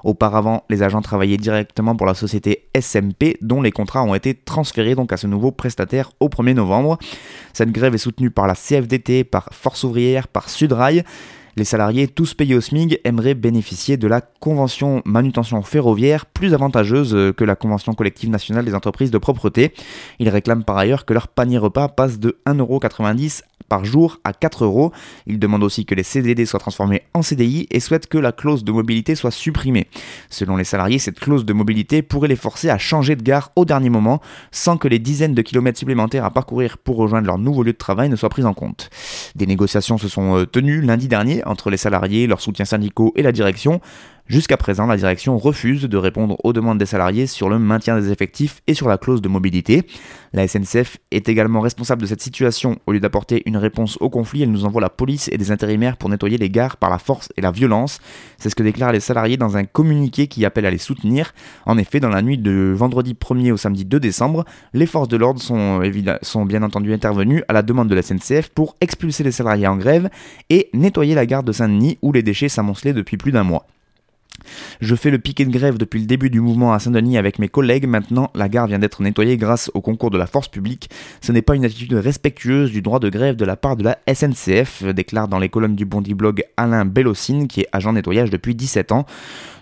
Auparavant, 0.05 0.65
les 0.71 0.83
agents 0.83 1.03
travaillaient 1.03 1.37
directement 1.37 1.97
pour 1.97 2.07
la 2.07 2.15
société 2.15 2.69
SMP 2.75 3.37
dont 3.41 3.61
les 3.61 3.73
contrats 3.73 4.05
ont 4.05 4.15
été 4.15 4.35
transférés 4.35 4.95
donc 4.95 5.13
à 5.13 5.17
ce 5.17 5.27
nouveau 5.27 5.51
prestataire 5.51 6.13
au 6.21 6.29
1er 6.29 6.55
novembre. 6.55 6.99
Cette 7.53 7.73
grève 7.73 7.95
est 7.95 7.99
soutenue 7.99 8.31
par 8.31 8.47
la 8.47 8.55
CFDT, 8.55 9.25
par 9.25 9.49
Force 9.53 9.83
ouvrière, 9.83 10.29
par 10.29 10.49
Sudrail. 10.49 11.05
Les 11.61 11.67
salariés, 11.67 12.09
tous 12.09 12.33
payés 12.33 12.55
au 12.55 12.63
SMIG, 12.63 13.03
aimeraient 13.05 13.35
bénéficier 13.35 13.99
de 13.99 14.09
la 14.09 14.23
convention 14.23 15.03
manutention 15.05 15.61
ferroviaire 15.61 16.25
plus 16.25 16.55
avantageuse 16.55 17.35
que 17.37 17.45
la 17.45 17.55
convention 17.55 17.93
collective 17.93 18.31
nationale 18.31 18.65
des 18.65 18.75
entreprises 18.75 19.11
de 19.11 19.19
propreté. 19.19 19.75
Ils 20.21 20.31
réclament 20.31 20.65
par 20.65 20.79
ailleurs 20.79 21.05
que 21.05 21.13
leur 21.13 21.29
panier 21.29 21.59
repas 21.59 21.89
passe 21.89 22.19
de 22.19 22.39
1,90€ 22.47 23.43
par 23.71 23.85
jour 23.87 24.19
à 24.25 24.35
4 24.35 24.65
euros. 24.65 24.93
Ils 25.27 25.39
demandent 25.39 25.63
aussi 25.63 25.87
que 25.87 25.95
les 25.95 26.03
CDD 26.03 26.45
soient 26.45 26.61
transformés 26.61 27.03
en 27.15 27.23
CDI 27.23 27.69
et 27.71 27.81
souhaitent 27.81 28.09
que 28.09 28.19
la 28.19 28.33
clause 28.33 28.65
de 28.65 28.73
mobilité 28.73 29.15
soit 29.15 29.31
supprimée. 29.31 29.87
Selon 30.29 30.57
les 30.57 30.65
salariés, 30.65 30.99
cette 30.99 31.21
clause 31.21 31.47
de 31.47 31.53
mobilité 31.55 32.03
pourrait 32.03 32.29
les 32.29 32.37
forcer 32.37 32.69
à 32.69 32.77
changer 32.77 33.17
de 33.17 33.23
gare 33.23 33.53
au 33.57 33.65
dernier 33.65 33.89
moment 33.89 34.21
sans 34.51 34.77
que 34.77 34.89
les 34.89 34.99
dizaines 34.99 35.35
de 35.35 35.43
kilomètres 35.43 35.79
supplémentaires 35.79 36.25
à 36.25 36.31
parcourir 36.31 36.77
pour 36.79 36.97
rejoindre 36.97 37.29
leur 37.29 37.39
nouveau 37.39 37.63
lieu 37.63 37.73
de 37.73 37.79
travail 37.79 38.09
ne 38.09 38.17
soient 38.17 38.29
prises 38.29 38.45
en 38.45 38.55
compte. 38.55 38.91
Des 39.37 39.47
négociations 39.47 39.99
se 39.99 40.09
sont 40.09 40.37
euh, 40.37 40.47
tenues 40.47 40.81
lundi 40.81 41.07
dernier 41.07 41.43
entre 41.51 41.71
les 41.71 41.77
salariés, 41.77 42.27
leurs 42.27 42.41
soutiens 42.41 42.65
syndicaux 42.65 43.13
et 43.17 43.23
la 43.23 43.33
direction. 43.33 43.81
Jusqu'à 44.31 44.57
présent, 44.57 44.87
la 44.87 44.97
direction 44.97 45.39
refuse 45.39 45.83
de 45.83 45.97
répondre 45.97 46.37
aux 46.45 46.53
demandes 46.53 46.79
des 46.79 46.87
salariés 46.87 47.27
sur 47.27 47.49
le 47.49 47.59
maintien 47.59 47.99
des 47.99 48.13
effectifs 48.13 48.63
et 48.69 48.75
sur 48.75 48.89
la 48.89 48.97
clause 48.97 49.21
de 49.21 49.29
mobilité. 49.29 49.83
La 50.33 50.47
SNCF 50.47 50.99
est 51.11 51.29
également 51.29 51.61
responsable 51.61 52.03
de 52.03 52.07
cette 52.07 52.21
situation. 52.21 52.79
Au 52.87 52.93
lieu 52.93 53.01
d'apporter 53.01 53.43
une 53.47 53.57
réponse 53.57 53.99
au 54.01 54.09
conflit, 54.09 54.45
elle 54.45 54.53
nous 54.53 54.65
envoie 54.65 54.81
la 54.81 54.89
police 54.89 55.29
et 55.33 55.37
des 55.37 55.51
intérimaires 55.51 55.97
pour 55.97 56.09
nettoyer 56.11 56.39
les 56.39 56.49
gares 56.49 56.77
par 56.77 56.91
la 56.91 57.01
force 57.01 57.31
et 57.37 57.41
la 57.41 57.51
violence. 57.51 57.99
C'est 58.39 58.51
ce 58.51 58.55
que 58.55 58.63
déclarent 58.63 58.93
les 58.93 59.01
salariés 59.01 59.37
dans 59.37 59.57
un 59.57 59.65
communiqué 59.65 60.29
qui 60.29 60.45
appelle 60.45 60.67
à 60.67 60.71
les 60.71 60.79
soutenir. 60.79 61.33
En 61.67 61.77
effet, 61.77 61.99
dans 61.99 62.09
la 62.09 62.23
nuit 62.23 62.39
de 62.39 62.73
vendredi 62.73 63.15
1er 63.15 63.51
au 63.51 63.57
samedi 63.57 63.85
2 63.85 63.99
décembre, 63.99 64.45
les 64.75 64.87
forces 64.87 65.09
de 65.09 65.17
l'ordre 65.17 65.43
sont, 65.43 65.83
sont 66.23 66.47
bien 66.47 66.63
entendu 66.63 66.95
intervenues 66.95 67.43
à 67.49 67.53
la 67.53 67.63
demande 67.63 67.89
de 67.89 67.97
la 67.97 68.03
SNCF 68.03 68.51
pour 68.51 68.77
expulser 68.81 69.25
les 69.25 69.33
salariés 69.33 69.67
en 69.67 69.77
grève 69.77 70.09
et 70.51 70.71
nettoyer 70.73 71.17
la 71.17 71.27
gare 71.27 71.43
de 71.43 71.51
Saint-Denis 71.51 71.99
où 72.01 72.13
les 72.13 72.23
déchets 72.23 72.49
s'amoncelaient 72.49 72.93
depuis 72.93 73.17
plus 73.17 73.33
d'un 73.33 73.43
mois. 73.43 73.67
Je 74.81 74.95
fais 74.95 75.11
le 75.11 75.19
piquet 75.19 75.45
de 75.45 75.51
grève 75.51 75.79
depuis 75.79 76.01
le 76.01 76.07
début 76.07 76.31
du 76.31 76.41
mouvement 76.41 76.73
à 76.73 76.79
Saint-Denis 76.79 77.19
avec 77.19 77.39
mes 77.39 77.49
collègues. 77.49 77.87
Maintenant, 77.87 78.31
la 78.35 78.49
gare 78.49 78.67
vient 78.67 78.79
d'être 78.79 79.03
nettoyée 79.03 79.37
grâce 79.37 79.71
au 79.75 79.81
concours 79.81 80.11
de 80.11 80.19
la 80.19 80.27
force 80.27 80.49
publique. 80.49 80.91
Ce 81.21 81.33
n'est 81.33 81.43
pas 81.43 81.57
une 81.57 81.65
attitude 81.65 81.93
respectueuse 81.95 82.71
du 82.71 82.83
droit 82.83 82.99
de 82.99 83.09
grève 83.09 83.37
de 83.37 83.45
la 83.45 83.57
part 83.57 83.77
de 83.77 83.85
la 83.85 83.99
SNCF, 84.13 84.85
déclare 84.85 85.29
dans 85.29 85.39
les 85.39 85.49
colonnes 85.49 85.77
du 85.77 85.85
Bondi 85.85 86.15
Blog 86.15 86.43
Alain 86.57 86.85
Bellocine, 86.85 87.49
qui 87.49 87.61
est 87.61 87.69
agent 87.73 87.93
nettoyage 87.93 88.31
depuis 88.31 88.55
17 88.55 88.93
ans. 88.93 89.07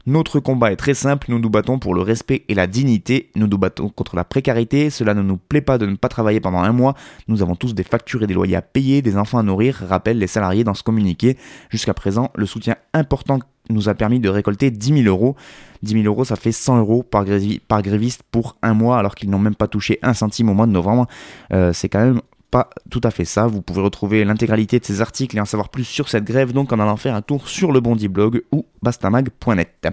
Notre 0.08 0.40
combat 0.40 0.72
est 0.72 0.76
très 0.76 0.94
simple, 0.94 1.26
nous 1.28 1.38
nous 1.38 1.50
battons 1.50 1.78
pour 1.78 1.94
le 1.94 2.00
respect 2.00 2.42
et 2.48 2.54
la 2.54 2.66
dignité, 2.66 3.28
nous 3.36 3.46
nous 3.46 3.58
battons 3.58 3.90
contre 3.90 4.16
la 4.16 4.24
précarité, 4.24 4.88
cela 4.88 5.12
ne 5.12 5.20
nous 5.20 5.36
plaît 5.36 5.60
pas 5.60 5.76
de 5.76 5.84
ne 5.84 5.96
pas 5.96 6.08
travailler 6.08 6.40
pendant 6.40 6.62
un 6.62 6.72
mois, 6.72 6.94
nous 7.26 7.42
avons 7.42 7.56
tous 7.56 7.74
des 7.74 7.82
factures 7.82 8.22
et 8.22 8.26
des 8.26 8.32
loyers 8.32 8.56
à 8.56 8.62
payer, 8.62 9.02
des 9.02 9.18
enfants 9.18 9.36
à 9.36 9.42
nourrir, 9.42 9.84
rappellent 9.86 10.18
les 10.18 10.26
salariés 10.26 10.64
dans 10.64 10.72
ce 10.72 10.82
communiqué. 10.82 11.36
Jusqu'à 11.68 11.92
présent, 11.92 12.30
le 12.36 12.46
soutien 12.46 12.76
important 12.94 13.38
nous 13.68 13.88
a 13.88 13.94
permis 13.94 14.20
de 14.20 14.28
récolter 14.28 14.70
10 14.70 15.02
000 15.02 15.06
euros. 15.06 15.36
10 15.82 16.02
000 16.02 16.04
euros, 16.04 16.24
ça 16.24 16.36
fait 16.36 16.52
100 16.52 16.78
euros 16.78 17.02
par, 17.02 17.24
gréviste 17.24 18.22
pour 18.30 18.56
un 18.62 18.74
mois, 18.74 18.98
alors 18.98 19.14
qu'ils 19.14 19.30
n'ont 19.30 19.38
même 19.38 19.54
pas 19.54 19.68
touché 19.68 19.98
un 20.02 20.14
centime 20.14 20.48
au 20.48 20.54
mois 20.54 20.66
de 20.66 20.72
novembre. 20.72 21.06
Euh, 21.52 21.72
c'est 21.72 21.88
quand 21.88 22.00
même 22.00 22.20
pas 22.50 22.70
tout 22.90 23.00
à 23.04 23.10
fait 23.10 23.24
ça. 23.24 23.46
Vous 23.46 23.62
pouvez 23.62 23.82
retrouver 23.82 24.24
l'intégralité 24.24 24.78
de 24.78 24.84
ces 24.84 25.00
articles 25.00 25.36
et 25.36 25.40
en 25.40 25.44
savoir 25.44 25.68
plus 25.68 25.84
sur 25.84 26.08
cette 26.08 26.24
grève, 26.24 26.52
donc 26.52 26.72
en 26.72 26.78
allant 26.78 26.96
faire 26.96 27.14
un 27.14 27.22
tour 27.22 27.48
sur 27.48 27.72
le 27.72 27.80
Bondi 27.80 28.08
Blog 28.08 28.42
ou 28.52 28.64
bastamag.net. 28.82 29.88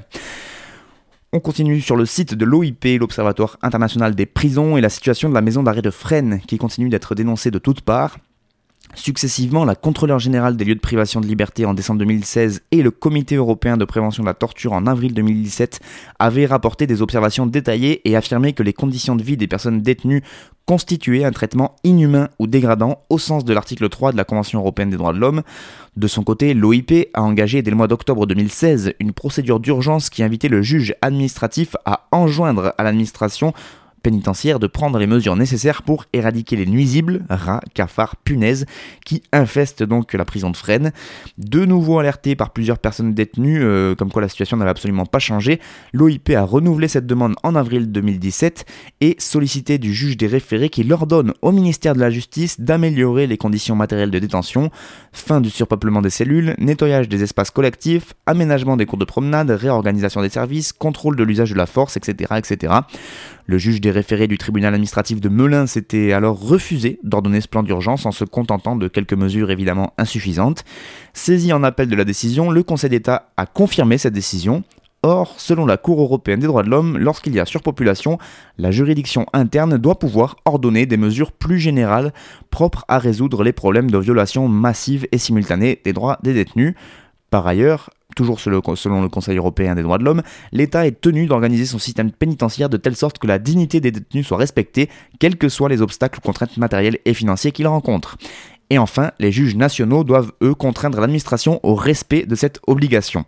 On 1.33 1.41
continue 1.41 1.81
sur 1.81 1.97
le 1.97 2.05
site 2.05 2.33
de 2.33 2.45
l'OIP, 2.45 2.85
l'Observatoire 2.97 3.57
international 3.61 4.15
des 4.15 4.25
prisons, 4.25 4.77
et 4.77 4.81
la 4.81 4.89
situation 4.89 5.27
de 5.27 5.33
la 5.33 5.41
maison 5.41 5.63
d'arrêt 5.63 5.81
de 5.81 5.89
Fresnes, 5.91 6.39
qui 6.47 6.57
continue 6.57 6.87
d'être 6.87 7.13
dénoncée 7.13 7.51
de 7.51 7.59
toutes 7.59 7.81
parts. 7.81 8.17
Successivement, 8.93 9.65
la 9.65 9.75
contrôleur 9.75 10.19
générale 10.19 10.55
des 10.55 10.63
lieux 10.63 10.75
de 10.75 10.79
privation 10.79 11.19
de 11.19 11.25
liberté 11.25 11.65
en 11.65 11.73
décembre 11.73 11.99
2016 11.99 12.61
et 12.71 12.81
le 12.81 12.91
Comité 12.91 13.35
européen 13.35 13.77
de 13.77 13.83
prévention 13.83 14.23
de 14.23 14.27
la 14.27 14.33
torture 14.33 14.73
en 14.73 14.85
avril 14.87 15.13
2017 15.13 15.79
avaient 16.19 16.45
rapporté 16.45 16.87
des 16.87 17.01
observations 17.01 17.45
détaillées 17.45 18.07
et 18.07 18.15
affirmé 18.15 18.53
que 18.53 18.63
les 18.63 18.73
conditions 18.73 19.15
de 19.15 19.23
vie 19.23 19.37
des 19.37 19.47
personnes 19.47 19.81
détenues 19.81 20.23
constituaient 20.65 21.25
un 21.25 21.31
traitement 21.31 21.75
inhumain 21.83 22.29
ou 22.39 22.47
dégradant 22.47 23.03
au 23.09 23.17
sens 23.17 23.43
de 23.43 23.53
l'article 23.53 23.89
3 23.89 24.13
de 24.13 24.17
la 24.17 24.23
Convention 24.23 24.59
européenne 24.59 24.89
des 24.89 24.97
droits 24.97 25.13
de 25.13 25.19
l'homme. 25.19 25.43
De 25.97 26.07
son 26.07 26.23
côté, 26.23 26.53
l'OIP 26.53 27.09
a 27.13 27.21
engagé 27.21 27.61
dès 27.61 27.71
le 27.71 27.77
mois 27.77 27.87
d'octobre 27.87 28.25
2016 28.25 28.93
une 28.99 29.13
procédure 29.13 29.59
d'urgence 29.59 30.09
qui 30.09 30.23
invitait 30.23 30.47
le 30.47 30.61
juge 30.61 30.95
administratif 31.01 31.75
à 31.85 32.07
enjoindre 32.11 32.73
à 32.77 32.83
l'administration 32.83 33.53
pénitentiaire 34.05 34.59
de 34.59 34.67
prendre 34.67 34.99
les 34.99 35.07
mesures 35.07 35.35
nécessaires 35.35 35.81
pour 35.81 36.05
éradiquer 36.13 36.55
les 36.55 36.67
nuisibles, 36.67 37.25
rats, 37.27 37.61
cafards, 37.73 38.17
punaises, 38.17 38.67
qui 39.03 39.23
infestent 39.33 39.81
donc 39.81 40.13
la 40.13 40.25
prison 40.25 40.51
de 40.51 40.57
Fresnes. 40.57 40.91
De 41.39 41.65
nouveau 41.65 41.97
alerté 41.97 42.35
par 42.35 42.51
plusieurs 42.51 42.77
personnes 42.77 43.15
détenues, 43.15 43.63
euh, 43.63 43.95
comme 43.95 44.11
quoi 44.11 44.21
la 44.21 44.29
situation 44.29 44.57
n'avait 44.57 44.69
absolument 44.69 45.07
pas 45.07 45.17
changé, 45.17 45.59
l'OIP 45.91 46.29
a 46.35 46.43
renouvelé 46.43 46.87
cette 46.87 47.07
demande 47.07 47.33
en 47.41 47.55
avril 47.55 47.91
2017 47.91 48.65
et 49.01 49.15
sollicité 49.17 49.79
du 49.79 49.91
juge 49.91 50.17
des 50.17 50.27
référés 50.27 50.69
qui 50.69 50.83
l'ordonne 50.83 51.33
au 51.41 51.51
ministère 51.51 51.95
de 51.95 51.99
la 51.99 52.11
Justice 52.11 52.61
d'améliorer 52.61 53.25
les 53.25 53.37
conditions 53.37 53.75
matérielles 53.75 54.11
de 54.11 54.19
détention, 54.19 54.69
fin 55.13 55.41
du 55.41 55.49
surpeuplement 55.49 56.03
des 56.03 56.11
cellules, 56.11 56.53
nettoyage 56.59 57.09
des 57.09 57.23
espaces 57.23 57.49
collectifs, 57.49 58.13
aménagement 58.27 58.77
des 58.77 58.85
cours 58.85 58.99
de 58.99 59.05
promenade, 59.05 59.49
réorganisation 59.49 60.21
des 60.21 60.29
services, 60.29 60.73
contrôle 60.73 61.15
de 61.15 61.23
l'usage 61.23 61.49
de 61.49 61.57
la 61.57 61.65
force, 61.65 61.97
etc. 61.97 62.35
etc. 62.37 62.71
Le 63.47 63.57
juge 63.57 63.79
des 63.81 63.94
référé 63.95 64.27
du 64.27 64.37
tribunal 64.37 64.73
administratif 64.73 65.21
de 65.21 65.29
Melun 65.29 65.65
s'était 65.65 66.11
alors 66.11 66.39
refusé 66.39 66.99
d'ordonner 67.03 67.41
ce 67.41 67.47
plan 67.47 67.63
d'urgence 67.63 68.05
en 68.05 68.11
se 68.11 68.25
contentant 68.25 68.75
de 68.75 68.87
quelques 68.87 69.13
mesures 69.13 69.51
évidemment 69.51 69.93
insuffisantes. 69.97 70.65
Saisi 71.13 71.53
en 71.53 71.63
appel 71.63 71.87
de 71.87 71.95
la 71.95 72.03
décision, 72.03 72.51
le 72.51 72.61
Conseil 72.61 72.89
d'État 72.89 73.29
a 73.37 73.45
confirmé 73.45 73.97
cette 73.97 74.13
décision. 74.13 74.63
Or, 75.01 75.35
selon 75.37 75.65
la 75.65 75.77
Cour 75.77 76.01
européenne 76.01 76.39
des 76.39 76.47
droits 76.47 76.63
de 76.63 76.69
l'homme, 76.69 76.97
lorsqu'il 76.97 77.33
y 77.33 77.39
a 77.39 77.45
surpopulation, 77.45 78.17
la 78.57 78.71
juridiction 78.71 79.25
interne 79.33 79.77
doit 79.77 79.99
pouvoir 79.99 80.35
ordonner 80.45 80.85
des 80.85 80.97
mesures 80.97 81.31
plus 81.31 81.59
générales 81.59 82.11
propres 82.49 82.83
à 82.87 82.97
résoudre 82.97 83.43
les 83.43 83.53
problèmes 83.53 83.89
de 83.89 83.97
violation 83.97 84.47
massive 84.47 85.07
et 85.11 85.17
simultanée 85.17 85.79
des 85.85 85.93
droits 85.93 86.19
des 86.23 86.33
détenus. 86.33 86.73
Par 87.29 87.47
ailleurs, 87.47 87.91
toujours 88.15 88.39
selon 88.39 89.01
le 89.01 89.09
Conseil 89.09 89.37
européen 89.37 89.75
des 89.75 89.83
droits 89.83 89.97
de 89.97 90.03
l'homme, 90.03 90.23
l'État 90.51 90.87
est 90.87 90.99
tenu 90.99 91.27
d'organiser 91.27 91.65
son 91.65 91.79
système 91.79 92.11
pénitentiaire 92.11 92.69
de 92.69 92.77
telle 92.77 92.95
sorte 92.95 93.19
que 93.19 93.27
la 93.27 93.37
dignité 93.37 93.81
des 93.81 93.91
détenus 93.91 94.25
soit 94.25 94.37
respectée, 94.37 94.89
quels 95.19 95.37
que 95.37 95.49
soient 95.49 95.69
les 95.69 95.81
obstacles 95.81 96.19
ou 96.19 96.21
contraintes 96.21 96.57
matérielles 96.57 96.99
et 97.05 97.13
financiers 97.13 97.51
qu'ils 97.51 97.67
rencontrent. 97.67 98.17
Et 98.69 98.79
enfin, 98.79 99.11
les 99.19 99.31
juges 99.31 99.55
nationaux 99.55 100.03
doivent, 100.03 100.31
eux, 100.41 100.55
contraindre 100.55 100.99
l'administration 100.99 101.59
au 101.61 101.75
respect 101.75 102.25
de 102.25 102.33
cette 102.35 102.59
obligation. 102.65 103.23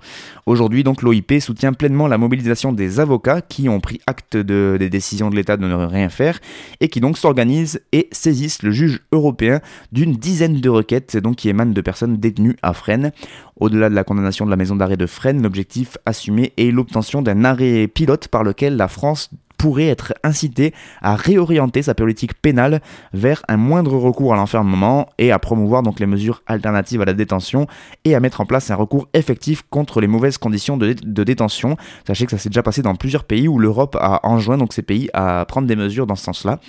Aujourd'hui, 0.47 0.83
donc, 0.83 1.03
l'OIP 1.03 1.39
soutient 1.39 1.73
pleinement 1.73 2.07
la 2.07 2.17
mobilisation 2.17 2.73
des 2.73 2.99
avocats 2.99 3.41
qui 3.41 3.69
ont 3.69 3.79
pris 3.79 4.01
acte 4.07 4.35
de, 4.35 4.77
des 4.79 4.89
décisions 4.89 5.29
de 5.29 5.35
l'État 5.35 5.55
de 5.55 5.67
ne 5.67 5.75
rien 5.75 6.09
faire 6.09 6.39
et 6.79 6.87
qui 6.87 7.01
donc 7.01 7.17
s'organisent 7.17 7.81
et 7.91 8.07
saisissent 8.11 8.63
le 8.63 8.71
juge 8.71 9.01
européen 9.11 9.61
d'une 9.91 10.13
dizaine 10.13 10.59
de 10.59 10.69
requêtes 10.69 11.17
qui 11.35 11.49
émanent 11.49 11.73
de 11.73 11.81
personnes 11.81 12.17
détenues 12.17 12.55
à 12.61 12.73
Fresnes. 12.73 13.11
Au-delà 13.59 13.89
de 13.89 13.95
la 13.95 14.03
condamnation 14.03 14.45
de 14.45 14.51
la 14.51 14.55
maison 14.55 14.75
d'arrêt 14.75 14.97
de 14.97 15.05
Fresnes, 15.05 15.41
l'objectif 15.41 15.97
assumé 16.05 16.53
est 16.57 16.71
l'obtention 16.71 17.21
d'un 17.21 17.43
arrêt 17.43 17.87
pilote 17.87 18.27
par 18.27 18.43
lequel 18.43 18.75
la 18.77 18.87
France 18.87 19.29
pourrait 19.57 19.87
être 19.87 20.13
incité 20.23 20.73
à 21.01 21.15
réorienter 21.15 21.81
sa 21.81 21.95
politique 21.95 22.39
pénale 22.41 22.81
vers 23.13 23.43
un 23.47 23.57
moindre 23.57 23.97
recours 23.97 24.33
à 24.33 24.37
l'enfermement 24.37 25.09
et 25.17 25.31
à 25.31 25.39
promouvoir 25.39 25.83
donc 25.83 25.99
les 25.99 26.05
mesures 26.05 26.43
alternatives 26.47 27.01
à 27.01 27.05
la 27.05 27.13
détention 27.13 27.67
et 28.05 28.15
à 28.15 28.19
mettre 28.19 28.41
en 28.41 28.45
place 28.45 28.71
un 28.71 28.75
recours 28.75 29.07
effectif 29.13 29.63
contre 29.69 30.01
les 30.01 30.07
mauvaises 30.07 30.37
conditions 30.37 30.77
de, 30.77 30.93
détention. 30.93 31.77
Sachez 32.05 32.25
que 32.25 32.31
ça 32.31 32.37
s'est 32.37 32.49
déjà 32.49 32.63
passé 32.63 32.81
dans 32.81 32.95
plusieurs 32.95 33.23
pays 33.23 33.47
où 33.47 33.59
l'Europe 33.59 33.97
a 33.99 34.19
enjoint 34.23 34.57
donc 34.57 34.73
ces 34.73 34.81
pays 34.81 35.09
à 35.13 35.45
prendre 35.45 35.67
des 35.67 35.75
mesures 35.75 36.07
dans 36.07 36.15
ce 36.15 36.23
sens-là. 36.23 36.59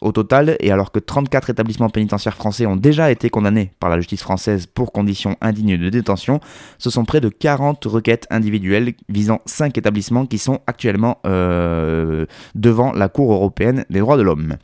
Au 0.00 0.12
total, 0.12 0.56
et 0.60 0.70
alors 0.70 0.92
que 0.92 0.98
34 0.98 1.50
établissements 1.50 1.88
pénitentiaires 1.88 2.36
français 2.36 2.66
ont 2.66 2.76
déjà 2.76 3.10
été 3.10 3.30
condamnés 3.30 3.72
par 3.80 3.90
la 3.90 3.96
justice 3.98 4.22
française 4.22 4.66
pour 4.66 4.92
conditions 4.92 5.36
indignes 5.40 5.78
de 5.78 5.88
détention, 5.88 6.40
ce 6.78 6.90
sont 6.90 7.04
près 7.04 7.20
de 7.20 7.28
40 7.28 7.84
requêtes 7.86 8.26
individuelles 8.30 8.94
visant 9.08 9.40
5 9.46 9.76
établissements 9.78 10.26
qui 10.26 10.38
sont 10.38 10.60
actuellement 10.66 11.18
euh, 11.26 12.25
devant 12.54 12.92
la 12.92 13.08
Cour 13.08 13.32
européenne 13.32 13.84
des 13.90 14.00
droits 14.00 14.16
de 14.16 14.22
l'homme. 14.22 14.56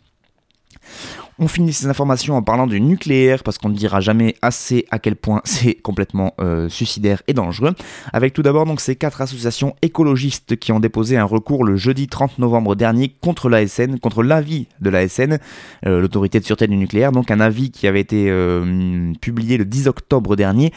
On 1.39 1.49
finit 1.49 1.73
ces 1.73 1.87
informations 1.87 2.37
en 2.37 2.43
parlant 2.43 2.67
du 2.67 2.81
nucléaire 2.81 3.43
parce 3.43 3.59
qu'on 3.59 3.71
ne 3.71 3.75
dira 3.75 4.01
jamais 4.01 4.37
assez 4.43 4.87
à 4.91 4.99
quel 4.99 5.17
point 5.17 5.41
c'est 5.45 5.75
complètement 5.75 6.35
euh, 6.41 6.69
suicidaire 6.69 7.23
et 7.27 7.33
dangereux. 7.33 7.75
Avec 8.13 8.33
tout 8.33 8.43
d'abord 8.43 8.63
ces 8.79 8.97
quatre 8.97 9.21
associations 9.21 9.75
écologistes 9.83 10.57
qui 10.57 10.73
ont 10.73 10.81
déposé 10.81 11.17
un 11.17 11.25
recours 11.25 11.65
le 11.65 11.77
jeudi 11.77 12.07
30 12.07 12.39
novembre 12.39 12.77
dernier 12.77 13.09
contre 13.21 13.49
l'ASN, 13.49 13.99
contre 13.99 14.23
l'avis 14.23 14.69
de 14.81 14.91
l'ASN, 14.91 15.39
euh, 15.87 16.01
l'autorité 16.01 16.39
de 16.39 16.45
sûreté 16.45 16.67
du 16.67 16.77
nucléaire, 16.77 17.13
donc 17.13 17.31
un 17.31 17.41
avis 17.41 17.71
qui 17.71 17.87
avait 17.87 18.01
été 18.01 18.27
euh, 18.29 19.13
publié 19.21 19.57
le 19.57 19.65
10 19.65 19.89
octobre 19.89 20.37
dernier 20.37 20.73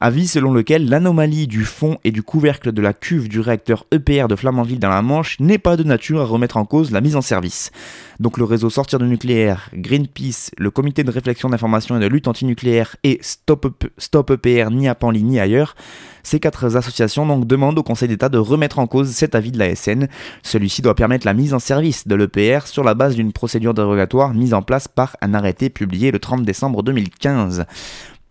avis 0.00 0.28
selon 0.28 0.52
lequel 0.52 0.88
l'anomalie 0.88 1.46
du 1.46 1.64
fond 1.64 1.98
et 2.04 2.10
du 2.10 2.22
couvercle 2.22 2.72
de 2.72 2.82
la 2.82 2.92
cuve 2.92 3.28
du 3.28 3.40
réacteur 3.40 3.86
EPR 3.92 4.28
de 4.28 4.36
Flamanville 4.36 4.78
dans 4.78 4.88
la 4.88 5.02
Manche 5.02 5.38
n'est 5.40 5.58
pas 5.58 5.76
de 5.76 5.82
nature 5.82 6.20
à 6.20 6.24
remettre 6.24 6.56
en 6.56 6.64
cause 6.64 6.90
la 6.90 7.00
mise 7.00 7.16
en 7.16 7.22
service. 7.22 7.70
Donc 8.20 8.38
le 8.38 8.44
réseau 8.44 8.70
Sortir 8.70 8.98
du 8.98 9.06
nucléaire, 9.06 9.70
Greenpeace, 9.74 10.50
le 10.58 10.70
comité 10.70 11.04
de 11.04 11.10
réflexion 11.10 11.48
d'information 11.48 11.96
et 11.96 12.00
de 12.00 12.06
lutte 12.06 12.28
antinucléaire 12.28 12.96
et 13.04 13.18
Stop, 13.22 13.90
Stop 13.98 14.30
EPR 14.30 14.70
ni 14.70 14.88
à 14.88 14.94
Panly 14.94 15.22
ni 15.22 15.40
ailleurs, 15.40 15.74
ces 16.26 16.40
quatre 16.40 16.76
associations 16.76 17.24
donc 17.24 17.46
demandent 17.46 17.78
au 17.78 17.84
Conseil 17.84 18.08
d'État 18.08 18.28
de 18.28 18.38
remettre 18.38 18.80
en 18.80 18.88
cause 18.88 19.10
cet 19.10 19.36
avis 19.36 19.52
de 19.52 19.60
la 19.60 19.76
SN. 19.76 20.08
Celui-ci 20.42 20.82
doit 20.82 20.96
permettre 20.96 21.24
la 21.24 21.34
mise 21.34 21.54
en 21.54 21.60
service 21.60 22.08
de 22.08 22.16
l'EPR 22.16 22.66
sur 22.66 22.82
la 22.82 22.94
base 22.94 23.14
d'une 23.14 23.32
procédure 23.32 23.74
dérogatoire 23.74 24.34
mise 24.34 24.52
en 24.52 24.62
place 24.62 24.88
par 24.88 25.16
un 25.20 25.34
arrêté 25.34 25.70
publié 25.70 26.10
le 26.10 26.18
30 26.18 26.42
décembre 26.42 26.82
2015. 26.82 27.64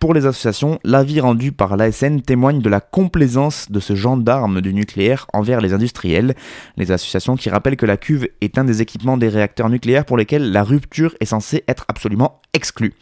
Pour 0.06 0.14
les 0.14 0.28
associations, 0.28 0.80
l'avis 0.84 1.20
rendu 1.20 1.52
par 1.52 1.78
l'ASN 1.78 2.22
témoigne 2.22 2.62
de 2.62 2.70
la 2.70 2.80
complaisance 2.80 3.72
de 3.72 3.80
ce 3.80 3.96
gendarme 3.96 4.62
du 4.62 4.72
nucléaire 4.72 5.26
envers 5.34 5.62
les 5.62 5.74
industriels. 5.74 6.36
Les 6.78 6.92
associations 6.92 7.36
qui 7.36 7.50
rappellent 7.50 7.76
que 7.76 7.88
la 7.88 7.98
cuve 7.98 8.28
est 8.40 8.60
un 8.60 8.66
des 8.66 8.84
équipements 8.84 9.18
des 9.18 9.30
réacteurs 9.30 9.68
nucléaires 9.68 10.06
pour 10.06 10.18
lesquels 10.18 10.52
la 10.52 10.62
rupture 10.62 11.16
est 11.22 11.26
censée 11.26 11.64
être 11.68 11.86
absolument 11.88 12.40
exclue. 12.54 12.94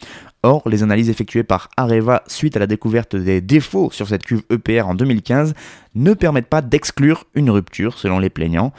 Or, 0.42 0.66
les 0.66 0.82
analyses 0.82 1.10
effectuées 1.10 1.42
par 1.42 1.68
Areva 1.76 2.22
suite 2.26 2.56
à 2.56 2.60
la 2.60 2.66
découverte 2.66 3.16
des 3.16 3.42
défauts 3.42 3.90
sur 3.90 4.08
cette 4.08 4.24
cuve 4.24 4.42
EPR 4.48 4.88
en 4.88 4.94
2015 4.94 5.52
ne 5.94 6.14
permettent 6.14 6.48
pas 6.48 6.62
d'exclure 6.62 7.24
une 7.34 7.50
rupture 7.50 7.98
selon 7.98 8.18
les 8.18 8.30
plaignants. 8.30 8.72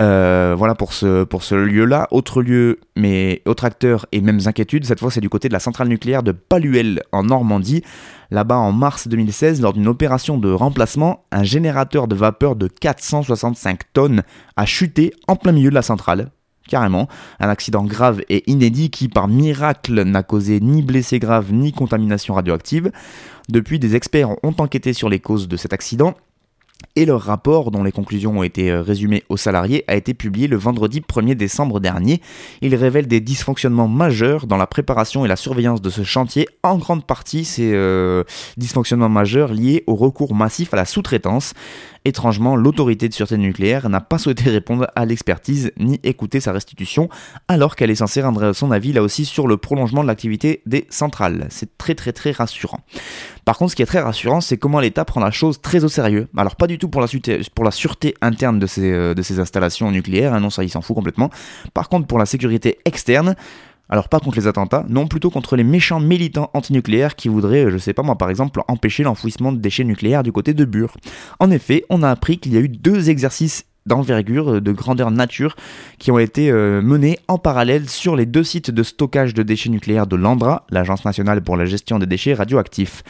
Euh, 0.00 0.54
voilà 0.56 0.74
pour 0.74 0.92
ce, 0.92 1.54
lieu-là. 1.54 2.08
Autre 2.10 2.42
lieu, 2.42 2.80
mais 2.96 3.42
autre 3.46 3.64
acteur 3.64 4.06
et 4.12 4.20
mêmes 4.20 4.40
inquiétudes, 4.46 4.84
cette 4.84 5.00
fois 5.00 5.10
c'est 5.10 5.20
du 5.20 5.28
côté 5.28 5.48
de 5.48 5.52
la 5.52 5.60
centrale 5.60 5.88
nucléaire 5.88 6.22
de 6.22 6.32
Paluel 6.32 7.02
en 7.12 7.24
Normandie. 7.24 7.82
Là-bas, 8.30 8.56
en 8.56 8.72
mars 8.72 9.06
2016, 9.06 9.60
lors 9.60 9.72
d'une 9.72 9.86
opération 9.86 10.38
de 10.38 10.50
remplacement, 10.50 11.24
un 11.30 11.44
générateur 11.44 12.08
de 12.08 12.16
vapeur 12.16 12.56
de 12.56 12.66
465 12.66 13.92
tonnes 13.92 14.22
a 14.56 14.66
chuté 14.66 15.12
en 15.28 15.36
plein 15.36 15.52
milieu 15.52 15.70
de 15.70 15.74
la 15.74 15.82
centrale. 15.82 16.30
Carrément, 16.66 17.08
un 17.40 17.50
accident 17.50 17.84
grave 17.84 18.22
et 18.30 18.50
inédit 18.50 18.88
qui, 18.88 19.08
par 19.08 19.28
miracle, 19.28 20.02
n'a 20.02 20.22
causé 20.22 20.60
ni 20.60 20.80
blessés 20.80 21.18
graves 21.18 21.52
ni 21.52 21.72
contamination 21.72 22.32
radioactive. 22.32 22.90
Depuis, 23.50 23.78
des 23.78 23.94
experts 23.96 24.30
ont 24.42 24.54
enquêté 24.58 24.94
sur 24.94 25.10
les 25.10 25.20
causes 25.20 25.46
de 25.46 25.58
cet 25.58 25.74
accident 25.74 26.14
et 26.96 27.06
leur 27.06 27.22
rapport, 27.22 27.70
dont 27.70 27.82
les 27.82 27.92
conclusions 27.92 28.38
ont 28.38 28.42
été 28.42 28.70
euh, 28.70 28.82
résumées 28.82 29.24
aux 29.28 29.36
salariés, 29.36 29.84
a 29.88 29.96
été 29.96 30.14
publié 30.14 30.46
le 30.46 30.56
vendredi 30.56 31.00
1er 31.00 31.34
décembre 31.34 31.80
dernier. 31.80 32.20
Il 32.60 32.74
révèle 32.74 33.06
des 33.06 33.20
dysfonctionnements 33.20 33.88
majeurs 33.88 34.46
dans 34.46 34.56
la 34.56 34.66
préparation 34.66 35.24
et 35.24 35.28
la 35.28 35.36
surveillance 35.36 35.80
de 35.80 35.90
ce 35.90 36.04
chantier, 36.04 36.48
en 36.62 36.78
grande 36.78 37.04
partie 37.04 37.44
ces 37.44 37.72
euh, 37.74 38.22
dysfonctionnements 38.56 39.08
majeurs 39.08 39.52
liés 39.52 39.82
au 39.86 39.96
recours 39.96 40.34
massif 40.34 40.72
à 40.72 40.76
la 40.76 40.84
sous-traitance. 40.84 41.54
Étrangement, 42.06 42.54
l'autorité 42.54 43.08
de 43.08 43.14
sûreté 43.14 43.38
nucléaire 43.38 43.88
n'a 43.88 44.00
pas 44.00 44.18
souhaité 44.18 44.50
répondre 44.50 44.86
à 44.94 45.06
l'expertise 45.06 45.72
ni 45.78 46.00
écouter 46.02 46.38
sa 46.38 46.52
restitution, 46.52 47.08
alors 47.48 47.76
qu'elle 47.76 47.90
est 47.90 47.94
censée 47.94 48.20
rendre 48.20 48.52
son 48.52 48.70
avis 48.70 48.92
là 48.92 49.02
aussi 49.02 49.24
sur 49.24 49.46
le 49.46 49.56
prolongement 49.56 50.02
de 50.02 50.08
l'activité 50.08 50.60
des 50.66 50.86
centrales. 50.90 51.46
C'est 51.48 51.78
très 51.78 51.94
très 51.94 52.12
très 52.12 52.32
rassurant. 52.32 52.80
Par 53.46 53.56
contre, 53.56 53.70
ce 53.70 53.76
qui 53.76 53.82
est 53.82 53.86
très 53.86 54.00
rassurant, 54.00 54.42
c'est 54.42 54.58
comment 54.58 54.80
l'État 54.80 55.06
prend 55.06 55.20
la 55.20 55.30
chose 55.30 55.62
très 55.62 55.82
au 55.82 55.88
sérieux. 55.88 56.28
Alors 56.36 56.56
pas 56.56 56.66
du 56.66 56.78
tout 56.78 56.88
pour 56.88 57.00
la, 57.00 57.70
sûreté 57.70 58.14
interne 58.20 58.58
de 58.58 58.66
ces, 58.66 58.92
euh, 58.92 59.14
de 59.14 59.22
ces 59.22 59.40
installations 59.40 59.90
nucléaires, 59.90 60.34
hein, 60.34 60.40
non 60.40 60.50
ça 60.50 60.62
il 60.62 60.68
s'en 60.68 60.82
fout 60.82 60.94
complètement. 60.94 61.30
Par 61.72 61.88
contre, 61.88 62.06
pour 62.06 62.18
la 62.18 62.26
sécurité 62.26 62.78
externe, 62.84 63.34
alors 63.88 64.08
pas 64.08 64.20
contre 64.20 64.38
les 64.38 64.46
attentats, 64.46 64.84
non 64.88 65.06
plutôt 65.06 65.30
contre 65.30 65.56
les 65.56 65.64
méchants 65.64 66.00
militants 66.00 66.50
antinucléaires 66.54 67.16
qui 67.16 67.28
voudraient, 67.28 67.70
je 67.70 67.78
sais 67.78 67.92
pas 67.92 68.02
moi 68.02 68.16
par 68.16 68.30
exemple, 68.30 68.60
empêcher 68.68 69.02
l'enfouissement 69.02 69.52
de 69.52 69.58
déchets 69.58 69.84
nucléaires 69.84 70.22
du 70.22 70.32
côté 70.32 70.54
de 70.54 70.64
Bure. 70.64 70.96
En 71.38 71.50
effet, 71.50 71.84
on 71.90 72.02
a 72.02 72.10
appris 72.10 72.38
qu'il 72.38 72.54
y 72.54 72.56
a 72.56 72.60
eu 72.60 72.68
deux 72.68 73.10
exercices 73.10 73.66
d'envergure, 73.86 74.62
de 74.62 74.72
grandeur 74.72 75.10
nature, 75.10 75.56
qui 75.98 76.10
ont 76.10 76.18
été 76.18 76.50
euh, 76.50 76.80
menés 76.80 77.18
en 77.28 77.38
parallèle 77.38 77.88
sur 77.88 78.16
les 78.16 78.24
deux 78.26 78.44
sites 78.44 78.70
de 78.70 78.82
stockage 78.82 79.34
de 79.34 79.42
déchets 79.42 79.68
nucléaires 79.68 80.06
de 80.06 80.16
l'ANDRA, 80.16 80.64
l'Agence 80.70 81.04
nationale 81.04 81.42
pour 81.42 81.56
la 81.56 81.66
gestion 81.66 81.98
des 81.98 82.06
déchets 82.06 82.34
radioactifs. 82.34 83.02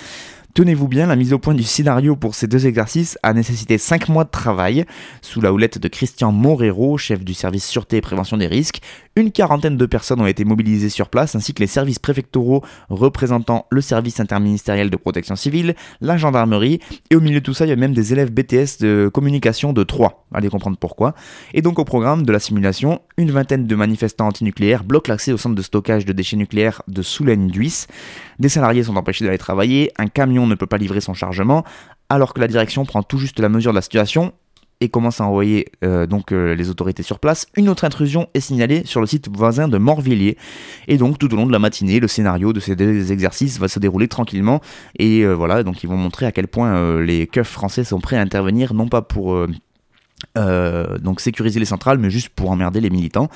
Tenez-vous 0.55 0.87
bien, 0.87 1.09
la 1.09 1.17
mise 1.17 1.33
au 1.33 1.41
point 1.41 1.55
du 1.55 1.65
scénario 1.65 2.15
pour 2.15 2.37
ces 2.37 2.47
deux 2.47 2.69
exercices 2.69 3.19
a 3.25 3.33
nécessité 3.33 3.77
5 3.77 4.09
mois 4.09 4.23
de 4.23 4.31
travail, 4.31 4.85
sous 5.21 5.41
la 5.41 5.53
houlette 5.53 5.79
de 5.79 5.89
Christian 5.89 6.31
Morero, 6.31 6.97
chef 6.97 7.25
du 7.25 7.35
service 7.35 7.67
sûreté 7.67 7.97
et 7.97 8.01
prévention 8.01 8.37
des 8.37 8.47
risques. 8.47 8.81
Une 9.17 9.31
quarantaine 9.31 9.77
de 9.77 9.87
personnes 9.87 10.21
ont 10.21 10.27
été 10.27 10.45
mobilisées 10.45 10.89
sur 10.89 11.09
place, 11.09 11.37
ainsi 11.37 11.55
que 11.55 11.61
les 11.61 11.69
services 11.69 12.01
préfectoraux 12.01 12.65
représentant 12.89 13.67
le 13.71 13.81
service 13.81 14.19
interministériel 14.19 14.91
de 14.91 14.97
protection 14.97 15.37
civile, 15.37 15.77
la 16.01 16.17
gendarmerie, 16.17 16.81
et 17.11 17.15
au 17.15 17.21
milieu 17.21 17.39
de 17.39 17.45
tout 17.45 17.55
ça, 17.55 17.65
il 17.65 17.69
y 17.69 17.73
a 17.73 17.77
même 17.77 17.95
des 17.95 18.13
élèves 18.13 18.33
BTS 18.33 18.81
de 18.81 19.09
communication 19.13 19.73
de 19.73 19.85
3. 19.85 20.27
Allez 20.35 20.49
comprendre 20.49 20.79
pourquoi. 20.79 21.15
Et 21.53 21.63
donc 21.63 21.79
au 21.79 21.85
programme 21.85 22.27
de 22.27 22.33
la 22.33 22.41
simulation, 22.41 23.03
une 23.17 23.31
vingtaine 23.31 23.69
de 23.69 23.75
manifestants 23.77 24.27
antinucléaires 24.27 24.83
bloquent 24.83 25.13
l'accès 25.13 25.33
au 25.33 25.37
centre 25.37 25.55
de 25.55 25.63
stockage 25.63 26.05
de 26.05 26.13
déchets 26.13 26.37
nucléaires 26.37 26.83
de 26.89 27.03
Soulaine-Duis. 27.03 27.87
Des 28.41 28.49
salariés 28.49 28.83
sont 28.83 28.97
empêchés 28.97 29.25
d'aller 29.25 29.39
travailler, 29.39 29.93
un 29.97 30.09
camion 30.09 30.49
ne 30.49 30.57
peut 30.57 30.67
pas 30.67 30.79
livrer 30.79 31.01
son 31.01 31.15
chargement, 31.15 31.63
alors 32.09 32.35
que 32.35 32.41
la 32.41 32.49
direction 32.49 32.85
prend 32.85 33.05
tout 33.05 33.19
juste 33.19 33.39
la 33.39 33.49
mesure 33.49 33.71
de 33.71 33.77
la 33.77 33.83
situation 33.83 34.33
et 34.81 34.89
commence 34.89 35.21
à 35.21 35.25
envoyer 35.25 35.67
euh, 35.85 36.07
donc 36.07 36.33
euh, 36.33 36.55
les 36.55 36.71
autorités 36.71 37.03
sur 37.03 37.19
place. 37.19 37.47
Une 37.57 37.69
autre 37.69 37.85
intrusion 37.85 38.29
est 38.35 38.41
signalée 38.41 38.83
sur 38.85 39.01
le 39.01 39.07
site 39.07 39.29
voisin 39.35 39.69
de 39.69 39.79
Morvilliers. 39.79 40.37
Et 40.89 40.97
donc 40.97 41.19
tout 41.19 41.33
au 41.33 41.37
long 41.37 41.47
de 41.47 41.53
la 41.53 41.59
matinée, 41.59 42.01
le 42.01 42.09
scénario 42.09 42.53
de 42.53 42.61
ces 42.61 42.77
deux 42.77 43.13
exercices 43.13 43.59
va 43.59 43.69
se 43.69 43.79
dérouler 43.79 44.09
tranquillement. 44.09 44.61
Et 44.99 45.21
euh, 45.21 45.33
voilà, 45.35 45.63
donc 45.63 45.83
ils 45.83 45.89
vont 45.89 45.97
montrer 45.97 46.27
à 46.27 46.33
quel 46.33 46.49
point 46.49 47.01
les 47.01 47.27
keufs 47.27 47.49
français 47.49 47.85
sont 47.85 48.01
prêts 48.01 48.17
à 48.17 48.21
intervenir, 48.21 48.75
non 48.75 48.89
pas 48.89 49.03
pour 49.03 49.47
Euh, 50.37 50.99
donc 50.99 51.21
sécuriser 51.21 51.61
les 51.61 51.67
centrales, 51.67 51.99
mais 51.99 52.11
juste 52.11 52.29
pour 52.29 52.51
emmerder 52.51 52.81
les 52.81 52.91
militants. 52.91 53.29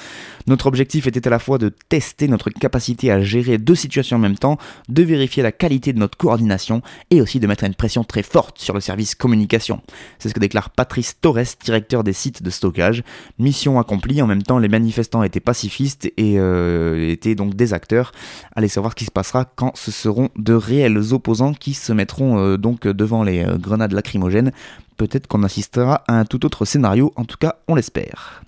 Notre 0.47 0.67
objectif 0.67 1.07
était 1.07 1.27
à 1.27 1.31
la 1.31 1.39
fois 1.39 1.59
de 1.59 1.73
tester 1.89 2.29
notre 2.29 2.51
capacité 2.51 3.11
à 3.11 3.21
gérer 3.21 3.59
deux 3.59 3.75
situations 3.75 4.17
en 4.17 4.21
même 4.21 4.37
temps, 4.37 4.59
de 4.89 5.03
vérifier 5.03 5.43
la 5.43 5.53
qualité 5.53 5.93
de 5.93 5.99
notre 5.99 6.19
coordination 6.19 6.83
et 7.11 7.21
aussi 7.21 7.41
de 7.41 7.47
mettre 7.47 7.65
une 7.65 7.75
pression 7.75 8.05
très 8.05 8.23
forte 8.23 8.59
sur 8.59 8.75
le 8.75 8.81
service 8.81 9.15
communication. 9.15 9.81
C'est 10.19 10.29
ce 10.29 10.35
que 10.35 10.41
déclare 10.41 10.71
Patrice 10.71 11.21
Torres, 11.21 11.57
directeur 11.65 12.03
des 12.03 12.13
sites 12.13 12.43
de 12.43 12.51
stockage. 12.51 13.03
Mission 13.39 13.79
accomplie, 13.79 14.21
en 14.21 14.27
même 14.27 14.43
temps 14.43 14.59
les 14.59 14.69
manifestants 14.69 15.23
étaient 15.23 15.41
pacifistes 15.41 16.07
et 16.17 16.35
euh, 16.39 17.11
étaient 17.11 17.35
donc 17.35 17.55
des 17.55 17.75
acteurs. 17.75 18.13
Allez 18.57 18.69
savoir 18.69 18.93
ce 18.93 18.97
qui 18.97 19.05
se 19.05 19.11
passera 19.11 19.45
quand 19.45 19.77
ce 19.77 19.91
seront 19.91 20.31
de 20.37 20.55
réels 20.55 20.99
opposants 21.13 21.55
qui 21.55 21.75
se 21.75 21.93
mettront 21.93 22.39
euh, 22.39 22.57
donc 22.57 22.87
devant 22.87 23.23
les 23.23 23.47
grenades 23.59 23.93
lacrymogènes 23.93 24.53
peut-être 24.99 25.27
qu'on 25.27 25.43
assistera 25.45 26.03
à 26.07 26.19
un 26.19 26.27
tout 26.27 26.45
autre 26.45 26.67
scénario, 26.67 27.13
en 27.17 27.25
tout 27.25 27.39
cas 27.39 27.55
on 27.69 27.75
l'espère. 27.75 28.43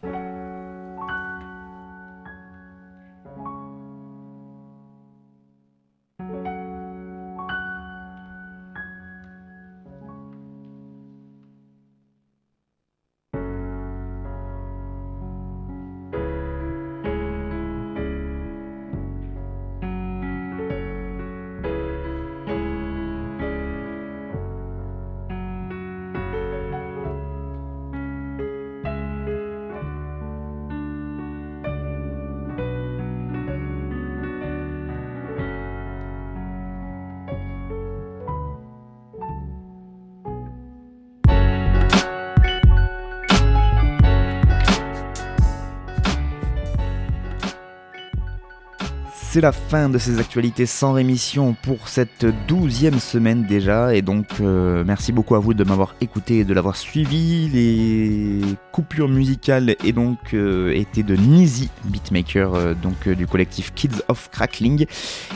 C'est 49.32 49.40
la 49.40 49.52
fin 49.52 49.88
de 49.88 49.96
ces 49.96 50.18
actualités 50.18 50.66
sans 50.66 50.92
rémission 50.92 51.54
pour 51.62 51.86
cette 51.86 52.26
douzième 52.48 52.98
semaine 52.98 53.44
déjà. 53.44 53.94
Et 53.94 54.02
donc, 54.02 54.26
euh, 54.40 54.82
merci 54.84 55.12
beaucoup 55.12 55.36
à 55.36 55.38
vous 55.38 55.54
de 55.54 55.62
m'avoir 55.62 55.94
écouté 56.00 56.40
et 56.40 56.44
de 56.44 56.52
l'avoir 56.52 56.74
suivi. 56.74 57.48
Les 57.48 58.40
coupures 58.72 59.08
musicales 59.08 59.76
et 59.84 59.92
donc 59.92 60.34
euh, 60.34 60.74
étaient 60.74 61.04
de 61.04 61.14
Nizi 61.14 61.70
Beatmaker, 61.84 62.54
euh, 62.54 62.74
donc 62.74 63.08
du 63.08 63.28
collectif 63.28 63.72
Kids 63.72 64.02
of 64.08 64.30
Crackling. 64.32 64.86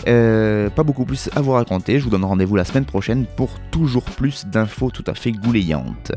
pas 0.05 0.83
beaucoup 0.83 1.05
plus 1.05 1.31
à 1.37 1.41
vous 1.41 1.53
raconter. 1.53 2.01
Je 2.01 2.05
vous 2.05 2.11
donne 2.11 2.25
rendez-vous 2.25 2.57
la 2.57 2.65
semaine 2.65 2.87
prochaine 2.87 3.27
pour 3.37 3.61
toujours 3.71 4.03
plus 4.03 4.45
d'infos 4.47 4.91
tout 4.91 5.05
à 5.07 5.15
fait 5.15 5.31
gouléantes. 5.31 6.11